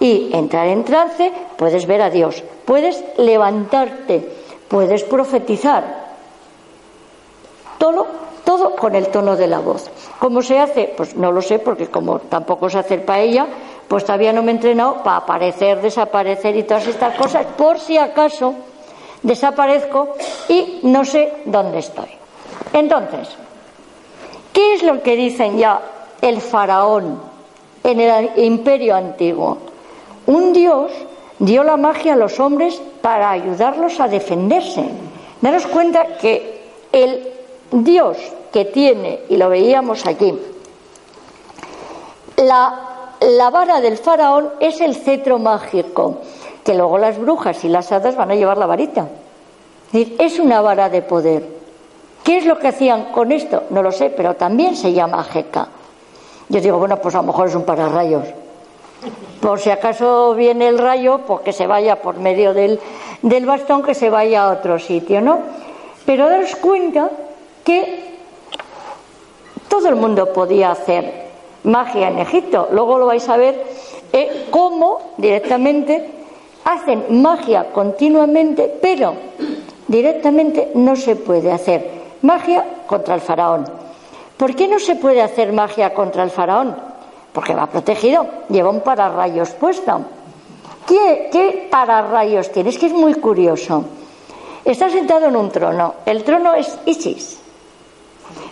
[0.00, 4.28] Y entrar en trance puedes ver a Dios, puedes levantarte,
[4.68, 6.06] puedes profetizar.
[7.78, 8.06] Todo
[8.46, 9.90] todo con el tono de la voz.
[10.20, 10.94] ¿Cómo se hace?
[10.96, 13.44] Pues no lo sé, porque como tampoco sé hacer paella,
[13.88, 17.98] pues todavía no me he entrenado para aparecer, desaparecer y todas estas cosas, por si
[17.98, 18.54] acaso
[19.22, 20.14] desaparezco
[20.48, 22.08] y no sé dónde estoy.
[22.72, 23.30] Entonces,
[24.52, 25.80] ¿qué es lo que dicen ya
[26.22, 27.20] el faraón
[27.82, 29.58] en el imperio antiguo?
[30.26, 30.90] Un dios
[31.38, 34.84] dio la magia a los hombres para ayudarlos a defenderse.
[35.40, 37.32] Daros cuenta que el
[37.70, 38.16] Dios
[38.52, 40.34] que tiene, y lo veíamos aquí,
[42.36, 46.18] la, la vara del faraón es el cetro mágico,
[46.64, 49.08] que luego las brujas y las hadas van a llevar la varita.
[49.92, 51.56] Es una vara de poder.
[52.24, 53.64] ¿Qué es lo que hacían con esto?
[53.70, 55.68] No lo sé, pero también se llama jeca.
[56.48, 58.24] Yo digo, bueno, pues a lo mejor es un pararrayos.
[59.40, 62.80] Por si acaso viene el rayo, pues que se vaya por medio del,
[63.22, 65.40] del bastón, que se vaya a otro sitio, ¿no?
[66.04, 67.10] Pero daros cuenta
[67.64, 68.16] que
[69.68, 71.26] todo el mundo podía hacer
[71.64, 72.68] magia en Egipto.
[72.72, 73.62] Luego lo vais a ver
[74.12, 76.10] eh, cómo directamente
[76.64, 79.14] hacen magia continuamente, pero
[79.86, 81.90] directamente no se puede hacer
[82.22, 83.64] magia contra el faraón.
[84.36, 86.76] ¿Por qué no se puede hacer magia contra el faraón?
[87.36, 90.00] Porque va protegido, lleva un pararrayos puesto.
[90.86, 92.70] ¿Qué, qué pararrayos tiene?
[92.70, 93.84] Es que es muy curioso.
[94.64, 95.96] Está sentado en un trono.
[96.06, 97.38] El trono es Isis.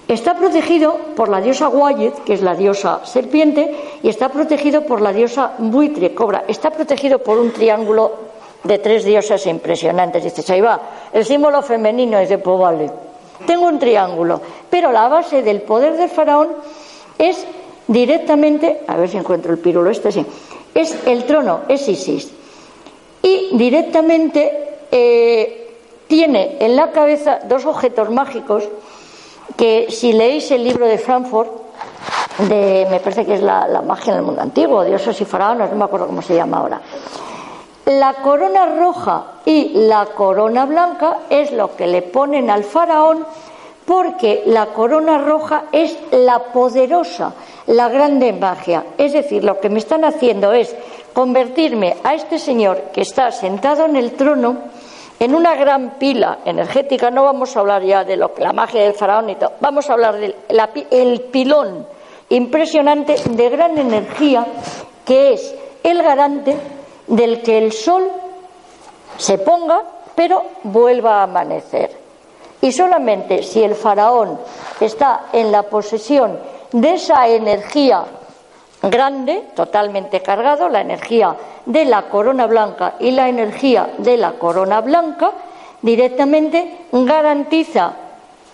[0.07, 5.01] Está protegido por la diosa Wayet, que es la diosa serpiente, y está protegido por
[5.01, 6.45] la diosa buitre, cobra.
[6.47, 8.13] Está protegido por un triángulo
[8.65, 10.25] de tres diosas impresionantes.
[10.25, 10.79] Dices, ahí va,
[11.11, 12.91] el símbolo femenino es de pues vale.
[13.47, 16.49] Tengo un triángulo, pero la base del poder del faraón
[17.17, 17.47] es
[17.87, 20.25] directamente, a ver si encuentro el pirulo este, sí,
[20.75, 22.31] es el trono, es Isis.
[23.23, 28.65] Y directamente eh, tiene en la cabeza dos objetos mágicos
[29.57, 31.51] que si leéis el libro de Frankfurt,
[32.39, 35.77] de, me parece que es la, magia en el mundo antiguo, dioses y faraones, no
[35.77, 36.81] me acuerdo cómo se llama ahora.
[37.87, 43.27] La corona roja y la corona blanca es lo que le ponen al faraón
[43.85, 47.35] porque la corona roja es la poderosa,
[47.67, 48.85] la grande magia.
[48.99, 50.75] Es decir, lo que me están haciendo es
[51.13, 54.57] convertirme a este señor que está sentado en el trono
[55.21, 58.95] en una gran pila energética, no vamos a hablar ya de lo la magia del
[58.95, 60.35] faraón y todo, vamos a hablar del
[60.91, 61.87] el pilón
[62.31, 64.45] impresionante de gran energía
[65.05, 66.57] que es el garante
[67.07, 68.11] del que el sol
[69.17, 69.83] se ponga
[70.15, 71.91] pero vuelva a amanecer.
[72.61, 74.39] Y solamente si el faraón
[74.81, 76.39] está en la posesión
[76.75, 78.05] de esa energía
[78.83, 84.81] grande, totalmente cargado, la energía de la corona blanca y la energía de la corona
[84.81, 85.31] blanca,
[85.83, 87.93] directamente garantiza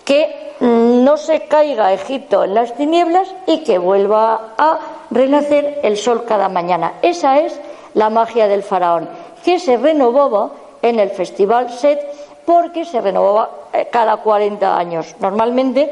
[0.05, 4.79] que no se caiga Egipto en las tinieblas y que vuelva a
[5.09, 6.93] renacer el sol cada mañana.
[7.01, 7.59] Esa es
[7.95, 9.09] la magia del faraón,
[9.43, 10.51] que se renovaba
[10.83, 11.99] en el festival Set
[12.45, 15.15] porque se renovaba eh, cada 40 años.
[15.19, 15.91] Normalmente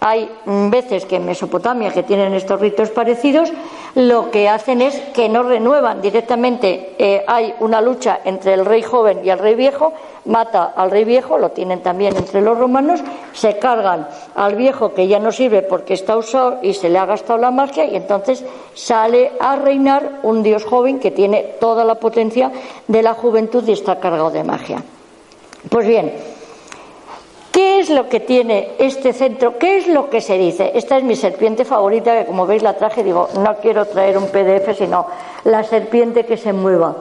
[0.00, 3.52] hay veces que en Mesopotamia, que tienen estos ritos parecidos,
[3.94, 6.94] lo que hacen es que no renuevan directamente.
[6.98, 9.92] Eh, hay una lucha entre el rey joven y el rey viejo,
[10.26, 13.00] mata al rey viejo, lo tienen también entre los romanos,
[13.32, 14.06] se cargan
[14.36, 17.50] al viejo que ya no sirve porque está usado y se le ha gastado la
[17.50, 22.52] magia, y entonces sale a reinar un dios joven que tiene toda la potencia
[22.86, 24.82] de la juventud y está cargado de magia.
[25.68, 26.27] Pues bien, ¿Qué
[27.88, 29.58] es lo que tiene este centro?
[29.58, 30.72] ¿Qué es lo que se dice?
[30.74, 34.28] Esta es mi serpiente favorita, que como veis la traje, digo, no quiero traer un
[34.28, 35.06] PDF, sino
[35.44, 36.94] la serpiente que se mueva.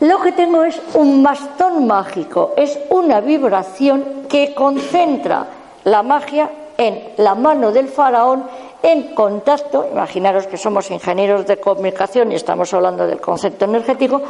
[0.00, 5.46] Lo que tengo es un bastón mágico, es una vibración que concentra
[5.84, 8.44] la magia en la mano del faraón
[8.80, 14.22] en contacto, imaginaros que somos ingenieros de comunicación y estamos hablando del concepto energético,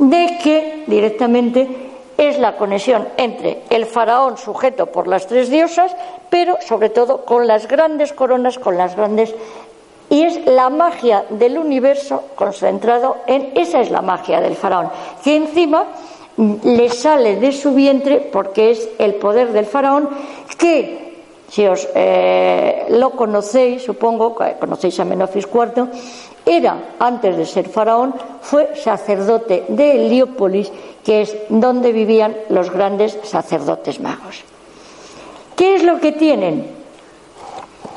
[0.00, 5.94] de que directamente es la conexión entre el faraón sujeto por las tres diosas,
[6.30, 9.34] pero sobre todo con las grandes coronas, con las grandes
[10.10, 14.90] y es la magia del universo concentrado en esa es la magia del faraón,
[15.24, 15.86] que encima
[16.36, 20.08] le sale de su vientre porque es el poder del faraón
[20.58, 21.12] que
[21.48, 25.84] si os eh, lo conocéis, supongo, conocéis a Menofis IV,
[26.46, 30.72] era, antes de ser faraón, fue sacerdote de Heliópolis,
[31.04, 34.44] que es donde vivían los grandes sacerdotes magos.
[35.56, 36.82] ¿Qué es lo que tienen?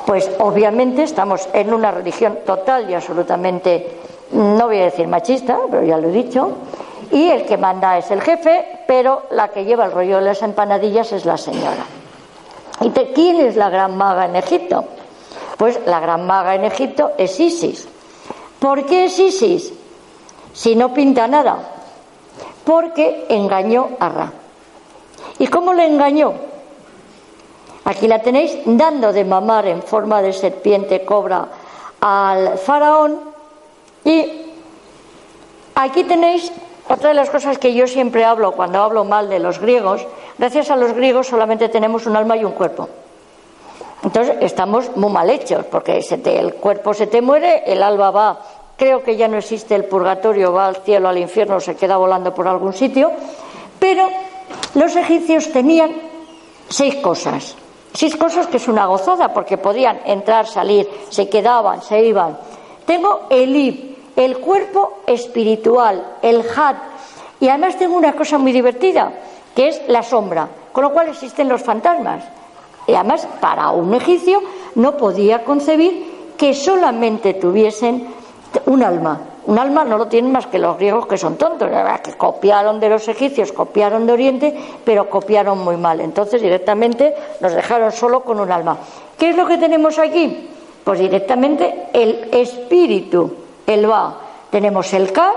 [0.05, 3.99] Pues obviamente estamos en una religión total y absolutamente,
[4.31, 6.51] no voy a decir machista, pero ya lo he dicho,
[7.11, 10.41] y el que manda es el jefe, pero la que lleva el rollo de las
[10.41, 11.85] empanadillas es la señora.
[12.81, 14.85] ¿Y quién es la gran maga en Egipto?
[15.57, 17.87] Pues la gran maga en Egipto es Isis.
[18.59, 19.73] ¿Por qué es Isis?
[20.53, 21.74] Si no pinta nada.
[22.65, 24.31] Porque engañó a Ra.
[25.39, 26.33] ¿Y cómo le engañó?
[27.85, 31.47] Aquí la tenéis dando de mamar en forma de serpiente cobra
[32.01, 33.19] al faraón.
[34.03, 34.25] Y
[35.75, 36.51] aquí tenéis
[36.89, 40.05] otra de las cosas que yo siempre hablo cuando hablo mal de los griegos.
[40.37, 42.89] Gracias a los griegos solamente tenemos un alma y un cuerpo.
[44.03, 48.39] Entonces estamos muy mal hechos, porque el cuerpo se te muere, el alma va,
[48.77, 52.33] creo que ya no existe el purgatorio, va al cielo, al infierno, se queda volando
[52.33, 53.11] por algún sitio,
[53.79, 54.09] pero
[54.75, 55.91] los egipcios tenían
[56.67, 57.55] seis cosas,
[57.93, 62.37] seis cosas que es una gozada, porque podían entrar, salir, se quedaban, se iban.
[62.85, 66.77] Tengo el ib, el cuerpo espiritual, el hat,
[67.39, 69.11] y además tengo una cosa muy divertida,
[69.55, 72.23] que es la sombra, con lo cual existen los fantasmas.
[72.87, 74.41] Y además, para un egipcio
[74.75, 78.14] no podía concebir que solamente tuviesen
[78.65, 79.19] un alma.
[79.47, 81.69] Un alma no lo tienen más que los griegos que son tontos,
[82.03, 86.01] que copiaron de los egipcios, copiaron de Oriente, pero copiaron muy mal.
[86.01, 88.77] Entonces directamente nos dejaron solo con un alma.
[89.17, 90.49] ¿Qué es lo que tenemos aquí?
[90.83, 93.33] Pues directamente el espíritu,
[93.67, 94.17] el va.
[94.49, 95.33] Tenemos el K,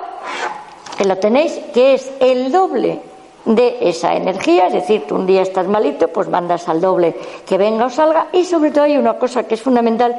[0.96, 3.00] que lo tenéis, que es el doble
[3.44, 7.57] de esa energía, es decir, tú un día estás malito, pues mandas al doble que
[7.57, 10.14] venga o salga, y sobre todo hay una cosa que es fundamental,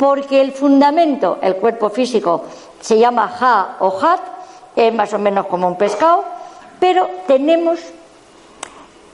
[0.00, 2.44] porque el fundamento, el cuerpo físico,
[2.80, 4.20] se llama ja o hat,
[4.74, 6.24] es más o menos como un pescado,
[6.80, 7.78] pero tenemos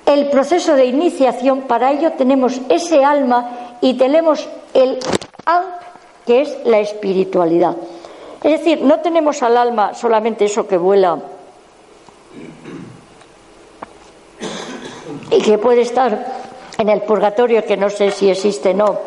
[0.07, 5.01] el proceso de iniciación, para ello tenemos ese alma y tenemos el
[5.45, 5.83] ankh,
[6.25, 7.75] que es la espiritualidad.
[8.45, 11.19] Es decir, no tenemos al alma solamente eso que vuela
[15.33, 16.27] y que puede estar
[16.79, 18.99] en el purgatorio, que no sé si existe o no,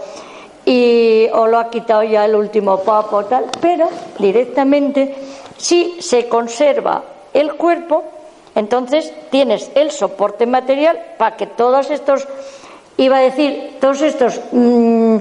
[0.70, 5.15] y, o lo ha quitado ya el último papa o tal, pero directamente
[5.58, 7.02] si se conserva
[7.34, 8.04] el cuerpo,
[8.54, 12.28] entonces tienes el soporte material para que todos estos,
[12.98, 15.17] iba a decir, todos estos mm,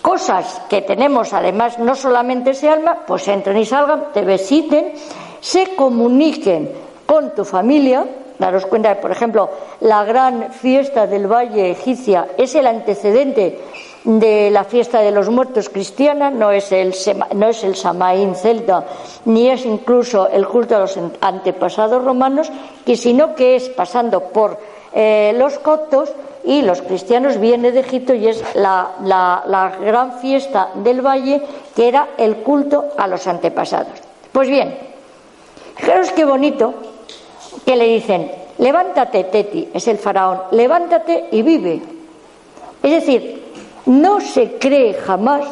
[0.00, 4.92] cosas que tenemos, además no solamente ese alma, pues entren y salgan, te visiten,
[5.40, 6.70] se comuniquen
[7.04, 8.06] con tu familia,
[8.38, 9.50] Daros cuenta que, por ejemplo,
[9.80, 13.58] la gran fiesta del Valle egipcia es el antecedente
[14.08, 16.94] de la fiesta de los muertos cristiana, no es el,
[17.34, 18.86] no es el Samaín celta,
[19.26, 22.50] ni es incluso el culto a los antepasados romanos,
[22.86, 24.56] que sino que es pasando por
[24.94, 26.10] eh, los coptos
[26.42, 31.42] y los cristianos vienen de Egipto y es la, la gran fiesta del valle
[31.76, 33.92] que era el culto a los antepasados.
[34.32, 34.74] Pues bien,
[35.76, 36.72] fijaros qué bonito
[37.66, 41.82] que le dicen, levántate, Teti, es el faraón, levántate y vive.
[42.82, 43.47] Es decir,
[43.88, 45.44] no se cree jamás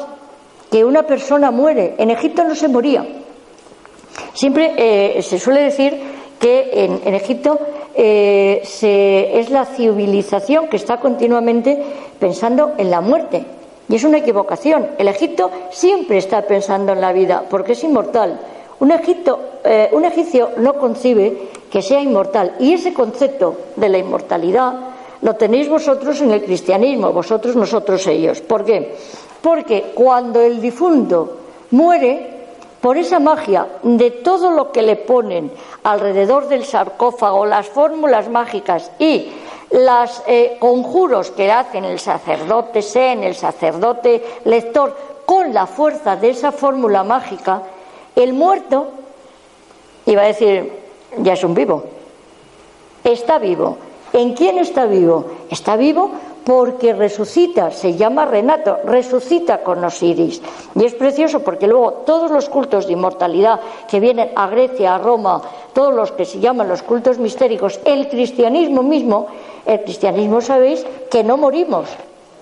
[0.71, 1.95] que una persona muere.
[1.99, 3.05] En Egipto no se moría.
[4.35, 5.99] Siempre eh, se suele decir
[6.39, 7.59] que en, Egipto
[7.95, 11.83] eh, es la civilización que está continuamente
[12.21, 13.45] pensando en la muerte.
[13.89, 14.91] Y es una equivocación.
[14.99, 18.39] El Egipto siempre está pensando en la vida porque es inmortal.
[18.81, 22.57] Un, Egipto, eh, un egipcio no concibe que sea inmortal.
[22.59, 28.41] Y ese concepto de la inmortalidad lo tenéis vosotros en el cristianismo, vosotros, nosotros, ellos.
[28.41, 28.97] ¿Por qué?
[29.41, 31.39] Porque cuando el difunto
[31.71, 32.37] muere,
[32.81, 35.51] por esa magia de todo lo que le ponen
[35.83, 39.29] alrededor del sarcófago, las fórmulas mágicas y
[39.71, 46.31] los eh, conjuros que hacen el sacerdote Sen, el sacerdote lector, con la fuerza de
[46.31, 47.63] esa fórmula mágica,
[48.15, 48.87] el muerto,
[50.07, 50.73] iba a decir,
[51.19, 51.83] ya es un vivo,
[53.03, 53.79] está vivo.
[54.17, 55.27] ¿En quién está vivo?
[55.51, 56.11] Está vivo
[56.43, 60.41] porque resucita, se llama Renato, resucita con Osiris.
[60.75, 63.61] Y es precioso porque luego todos los cultos de inmortalidad
[63.91, 65.43] que vienen a Grecia, a Roma,
[65.75, 69.27] todos los que se llaman los cultos mistéricos, el cristianismo mismo,
[69.67, 71.87] el cristianismo sabéis que no morimos,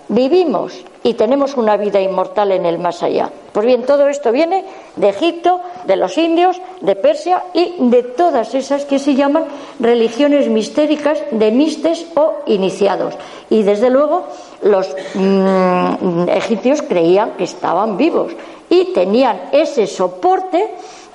[0.07, 3.29] vivimos y tenemos una vida inmortal en el más allá.
[3.51, 8.55] Pues bien, todo esto viene de Egipto, de los indios, de Persia y de todas
[8.55, 9.45] esas que se llaman
[9.79, 13.15] religiones mistéricas de mistes o iniciados.
[13.49, 14.23] Y desde luego
[14.61, 18.33] los mm, egipcios creían que estaban vivos
[18.69, 20.71] y tenían ese soporte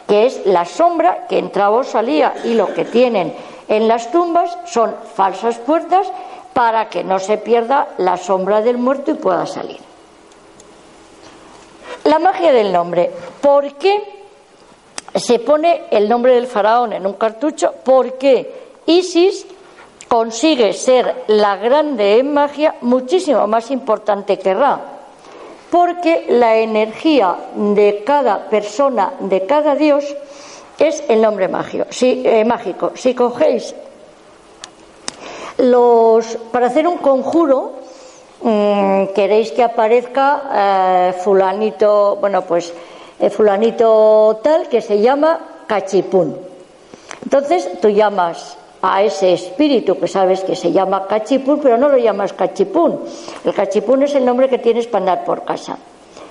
[0.06, 3.32] que es la sombra que entraba o salía y lo que tienen
[3.68, 6.10] en las tumbas son falsas puertas
[6.52, 9.78] para que no se pierda la sombra del muerto y pueda salir.
[12.04, 13.10] La magia del nombre.
[13.40, 14.02] ¿Por qué
[15.14, 17.74] se pone el nombre del faraón en un cartucho?
[17.84, 19.46] Porque Isis
[20.08, 24.80] consigue ser la grande en magia muchísimo más importante que Ra.
[25.70, 30.04] Porque la energía de cada persona, de cada dios,
[30.78, 32.92] es el nombre eh, mágico.
[32.96, 33.74] Si cogéis
[35.60, 37.72] los, para hacer un conjuro,
[38.42, 42.72] mm, queréis que aparezca eh, fulanito, bueno, pues
[43.18, 46.36] eh, fulanito tal que se llama cachipún.
[47.22, 51.98] Entonces tú llamas a ese espíritu que sabes que se llama cachipún, pero no lo
[51.98, 53.00] llamas cachipún.
[53.44, 55.76] El cachipún es el nombre que tienes para andar por casa.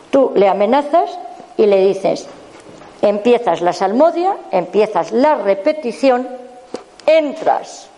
[0.10, 1.12] Tú le amenazas
[1.58, 2.28] y le dices,
[3.04, 6.28] empiezas la salmodia, empiezas la repetición,
[7.06, 7.89] entras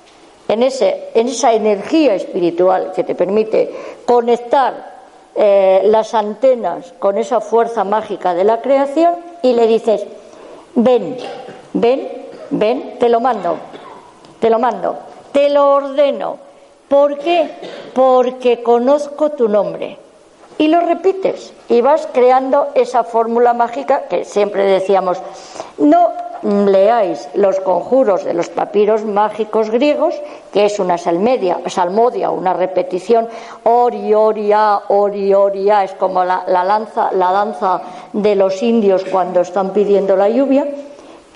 [0.51, 3.73] en, esa energía espiritual que te permite
[4.05, 4.91] conectar
[5.33, 10.05] eh, las antenas con esa fuerza mágica de la creación y le dices,
[10.75, 11.15] ven,
[11.71, 13.55] ven, ven, te lo mando,
[14.41, 14.97] te lo mando,
[15.31, 16.37] te lo ordeno.
[16.89, 17.49] ¿Por qué?
[17.93, 19.97] Porque conozco tu nombre.
[20.57, 25.17] Y lo repites y vas creando esa fórmula mágica que siempre decíamos,
[25.77, 26.11] no
[26.43, 30.15] leáis los conjuros de los papiros mágicos griegos,
[30.51, 33.27] que es una salmedia, salmodia, una repetición,
[33.63, 37.81] ori, oria, ori, oria, es como la, lanza, la danza
[38.13, 40.67] de los indios cuando están pidiendo la lluvia,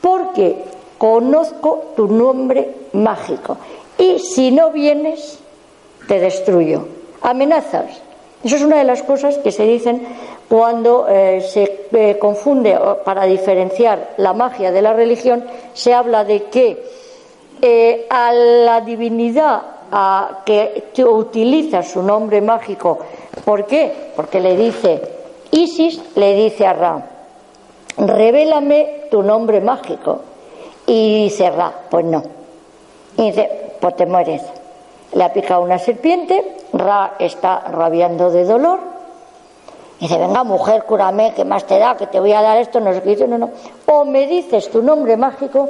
[0.01, 0.63] porque
[0.97, 3.57] conozco tu nombre mágico
[3.97, 5.39] y si no vienes,
[6.07, 6.87] te destruyo.
[7.21, 8.01] Amenazas.
[8.43, 10.05] Eso es una de las cosas que se dicen
[10.47, 16.43] cuando eh, se eh, confunde para diferenciar la magia de la religión, se habla de
[16.43, 16.83] que
[17.61, 19.61] eh, a la divinidad
[20.45, 22.99] que utiliza su nombre mágico,
[23.45, 24.11] ¿por qué?
[24.15, 25.01] Porque le dice,
[25.51, 27.09] Isis le dice a Ra,
[27.97, 30.21] revélame tu nombre mágico.
[30.87, 32.23] Y dice Ra, pues no.
[33.17, 34.41] Y dice, pues te mueres.
[35.13, 36.43] Le ha picado una serpiente,
[36.73, 38.94] Ra está rabiando de dolor
[39.99, 41.95] dice, venga mujer, cúrame, ¿qué más te da?
[41.95, 43.49] Que te voy a dar esto, no sé qué, no, no.
[43.85, 45.69] O me dices tu nombre mágico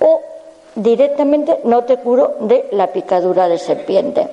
[0.00, 0.20] o
[0.74, 4.28] directamente no te curo de la picadura de serpiente.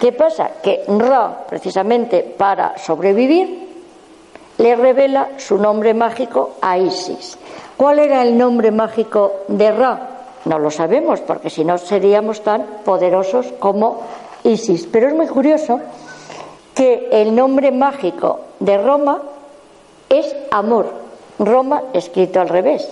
[0.00, 0.50] ¿Qué pasa?
[0.62, 3.66] Que Ra, precisamente para sobrevivir,
[4.58, 7.38] le revela su nombre mágico a Isis.
[7.76, 10.08] ¿Cuál era el nombre mágico de Ra?
[10.44, 14.00] No lo sabemos, porque si no seríamos tan poderosos como
[14.44, 14.86] Isis.
[14.86, 15.80] Pero es muy curioso
[16.76, 19.22] que el nombre mágico de Roma
[20.10, 20.92] es amor.
[21.38, 22.86] Roma escrito al revés.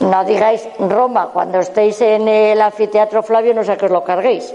[0.00, 4.52] No digáis Roma cuando estéis en el anfiteatro Flavio, no sé que os lo carguéis.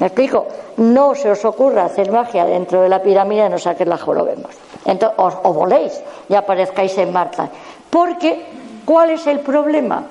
[0.00, 0.46] ¿Me explico?
[0.78, 4.50] No se os ocurra hacer magia dentro de la pirámide, no sea que la jorobemos.
[4.84, 7.48] Entonces, o voléis y aparezcáis en Marta.
[7.88, 8.44] Porque,
[8.84, 10.04] ¿cuál es el problema?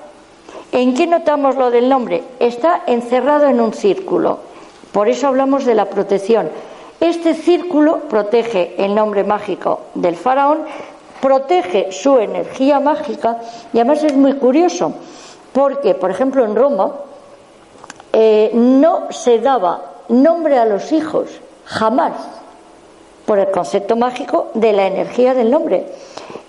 [0.72, 2.24] ¿En qué notamos lo del nombre?
[2.40, 4.38] Está encerrado en un círculo.
[4.92, 6.48] Por eso hablamos de la protección.
[7.02, 10.62] Este círculo protege el nombre mágico del faraón,
[11.20, 13.38] protege su energía mágica
[13.72, 14.92] y además es muy curioso
[15.52, 16.92] porque, por ejemplo, en Roma
[18.12, 22.12] eh, no se daba nombre a los hijos, jamás,
[23.26, 25.88] por el concepto mágico de la energía del nombre.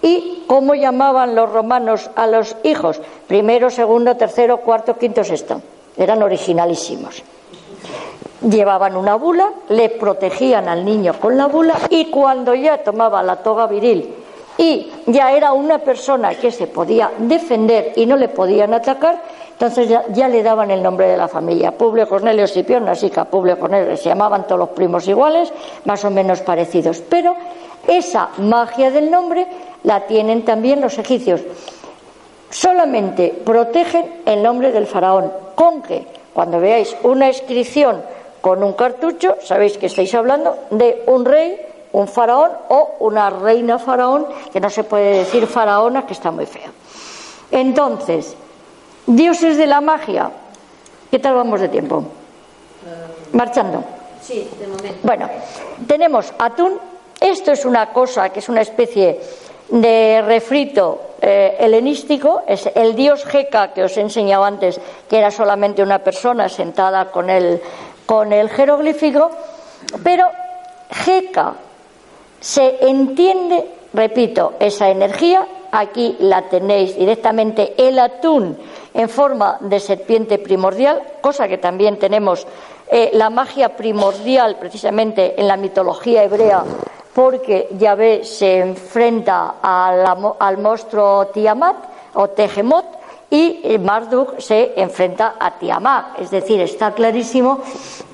[0.04, 3.02] ¿Y cómo llamaban los romanos a los hijos?
[3.26, 5.64] Primero, segundo, tercero, cuarto, quinto, sexto.
[5.98, 7.24] Eran originalísimos.
[8.44, 13.38] Llevaban una bula, le protegían al niño con la bula y cuando ya tomaba la
[13.38, 14.14] toga viril
[14.58, 19.22] y ya era una persona que se podía defender y no le podían atacar,
[19.52, 21.72] entonces ya, le daban el nombre de la familia.
[21.72, 25.52] Publio Cornelio Scipión, así que Publio Cornelio se llamaban todos los primos iguales,
[25.86, 27.02] más o menos parecidos.
[27.08, 27.36] Pero
[27.88, 29.48] esa magia del nombre
[29.84, 31.42] la tienen también los egipcios.
[32.50, 38.02] Solamente protegen el nombre del faraón, con que cuando veáis una inscripción
[38.44, 41.56] con un cartucho, sabéis que estáis hablando de un rey
[41.94, 46.46] un faraón o una reina faraón, que no se puede decir faraona, que está muy
[46.46, 46.72] feo.
[47.52, 48.36] Entonces,
[49.06, 50.30] dioses de la magia,
[51.10, 52.04] ¿qué tal vamos de tiempo?
[53.32, 53.84] Marchando.
[54.22, 55.00] Sí, de momento.
[55.04, 55.30] Bueno,
[55.88, 56.80] tenemos atún.
[57.20, 59.22] Esto es una cosa que es una especie
[59.70, 62.42] de refrito eh, helenístico.
[62.48, 67.12] Es el dios Jeca que os he enseñado antes, que era solamente una persona sentada
[67.12, 67.62] con el,
[68.06, 69.32] con el jeroglífico.
[70.04, 70.28] Pero
[70.90, 71.54] Jeca
[72.40, 78.58] se entiende, repito, esa energía, aquí la tenéis directamente, el atún
[78.94, 82.46] en forma de serpiente primordial, cosa que también tenemos
[82.90, 86.64] eh, la magia primordial precisamente en la mitología hebrea,
[87.14, 91.78] porque Yahvé se enfrenta al, monstruo Tiamat
[92.14, 92.86] o Tegemot
[93.34, 96.20] y Marduk se enfrenta a Tiamat.
[96.20, 97.62] Es decir, está clarísimo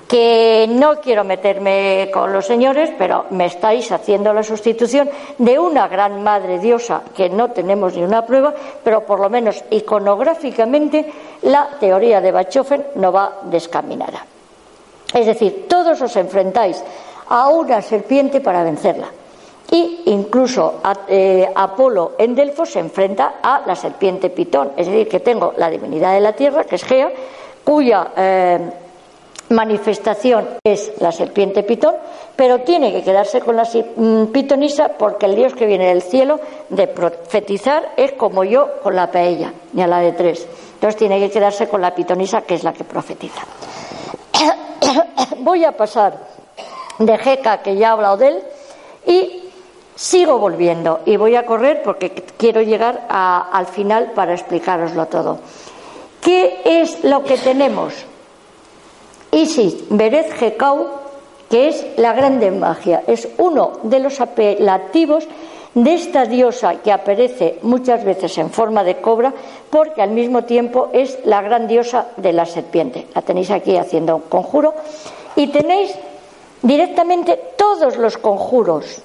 [0.08, 5.90] que no quiero meterme con los señores, pero me estáis haciendo la sustitución de una
[5.90, 11.12] gran madre diosa que no tenemos ni una prueba, pero por lo menos iconográficamente
[11.42, 14.26] la teoría de Bachofen no va descaminada.
[15.14, 16.82] Es decir, todos os enfrentáis
[17.28, 19.19] a una serpiente para vencerla.
[19.72, 24.72] Y incluso eh, Apolo en Delfos se enfrenta a la serpiente Pitón.
[24.76, 27.12] Es decir, que tengo la divinidad de la tierra, que es Gea,
[27.64, 28.60] cuya eh,
[29.50, 31.96] manifestación es la serpiente pitón,
[32.36, 36.40] pero tiene que quedarse con la mm, pitonisa porque el Dios que viene del cielo
[36.70, 40.48] de profetizar es como yo con la paella, ni a la de tres.
[40.76, 43.42] Entonces tiene que quedarse con la pitonisa que es la que profetiza.
[45.40, 46.18] Voy a pasar
[47.00, 48.44] de Jeca, que ya he hablado de él,
[49.06, 49.39] y
[50.00, 55.40] sigo volviendo y voy a correr porque quiero llegar al final para explicaroslo todo.
[56.22, 57.94] ¿Qué es lo que tenemos?
[59.32, 60.88] Isis Berez Hekau,
[61.50, 65.28] que es la grande magia, es uno de los apelativos
[65.74, 69.34] de esta diosa que aparece muchas veces en forma de cobra,
[69.70, 73.08] porque al mismo tiempo es la gran diosa de la serpiente.
[73.14, 74.74] La tenéis aquí haciendo un conjuro
[75.36, 75.94] y tenéis
[76.62, 79.04] directamente todos los conjuros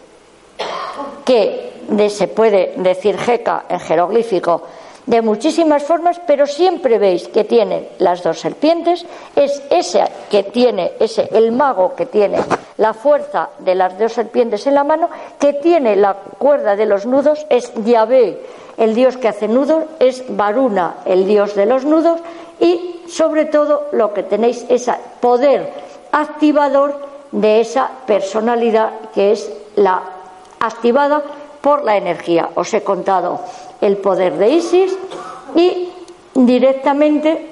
[1.25, 1.73] que
[2.09, 4.63] se puede decir jeca en jeroglífico
[5.07, 9.05] de muchísimas formas, pero siempre veis que tiene las dos serpientes,
[9.37, 12.39] es ese que tiene, ese, el mago que tiene
[12.79, 17.05] la fuerza de las dos serpientes en la mano, que tiene la cuerda de los
[17.05, 18.41] nudos, es Yahvé,
[18.79, 22.21] el dios que hace nudos, es Varuna, el dios de los nudos,
[22.59, 24.91] y sobre todo lo que tenéis es
[25.21, 25.71] poder
[26.13, 26.99] activador
[27.31, 30.03] de esa personalidad que es la
[30.67, 31.23] activada
[31.61, 32.51] por la energía.
[32.55, 33.41] Os he contado
[33.81, 34.97] el poder de Isis
[35.55, 35.89] y
[36.35, 37.51] directamente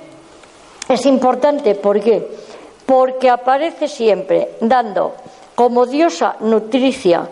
[0.88, 2.28] es importante, ¿por qué?
[2.84, 5.14] Porque aparece siempre dando
[5.54, 7.28] como diosa nutricia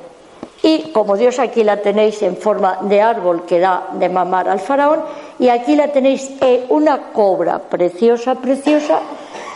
[0.63, 4.61] y como diosa aquí la tenéis en forma de árbol que da de mamar al
[4.61, 5.01] faraón
[5.39, 9.01] y aquí la tenéis en una cobra preciosa, preciosa,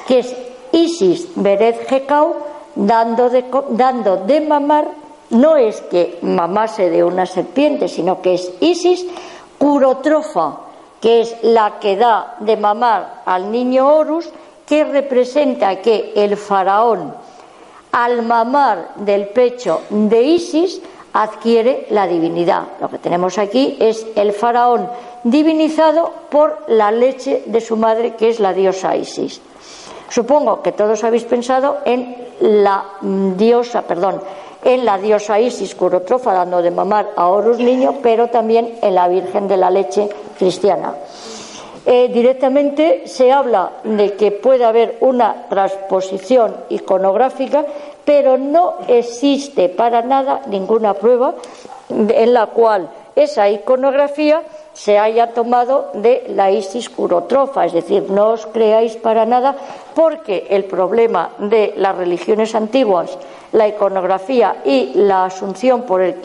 [0.07, 0.37] que es
[0.72, 2.35] Isis Berez Hekau
[2.75, 5.04] dando de, dando de mamar
[5.35, 9.07] no es que mamase de una serpiente, sino que es Isis
[9.59, 10.59] Curotrofa,
[11.01, 14.30] que es la que da de mamar al niño Horus,
[14.66, 17.14] que representa que el faraón,
[17.93, 20.80] al mamar del pecho de Isis,
[21.12, 22.64] adquiere la divinidad.
[22.80, 24.89] Lo que tenemos aquí es el faraón
[25.22, 29.41] divinizado por la leche de su madre, que es la diosa Isis.
[30.09, 32.85] Supongo que todos habéis pensado en la
[33.37, 34.20] diosa, perdón,
[34.65, 39.09] en la diosa Isis Curotrofa dando de mamar a Horus niño, pero también en la
[39.09, 40.09] Virgen de la Leche
[40.39, 40.95] cristiana.
[41.87, 47.67] Eh, directamente se habla de que puede haber una transposición iconográfica,
[48.07, 51.35] pero no existe para nada ninguna prueba
[51.91, 54.43] en la cual esa iconografía
[54.75, 59.57] se haya tomado de la Isis curotrofa, es decir, no os creáis para nada
[59.95, 63.16] porque el problema de las religiones antiguas,
[63.53, 66.16] la iconografía y la asunción por el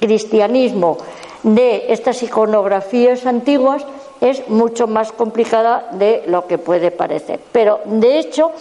[0.00, 0.96] cristianismo
[1.42, 3.84] de estas iconografías antiguas
[4.20, 7.38] es mucho más complicada de lo que puede parecer.
[7.52, 8.52] Pero, de hecho,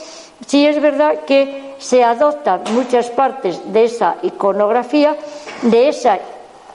[0.46, 5.16] sí es verdad que se adoptan muchas partes de esa iconografía,
[5.64, 6.20] de esa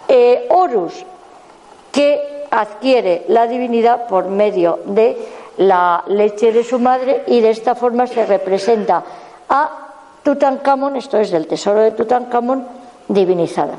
[0.09, 1.05] eh, Horus
[1.93, 5.17] que adquiere la divinidad por medio de
[5.57, 9.03] la leche de su madre y de esta forma se representa
[9.49, 9.89] a
[10.23, 12.67] Tutankamón, esto es el tesoro de Tutankamón,
[13.09, 13.79] divinizada.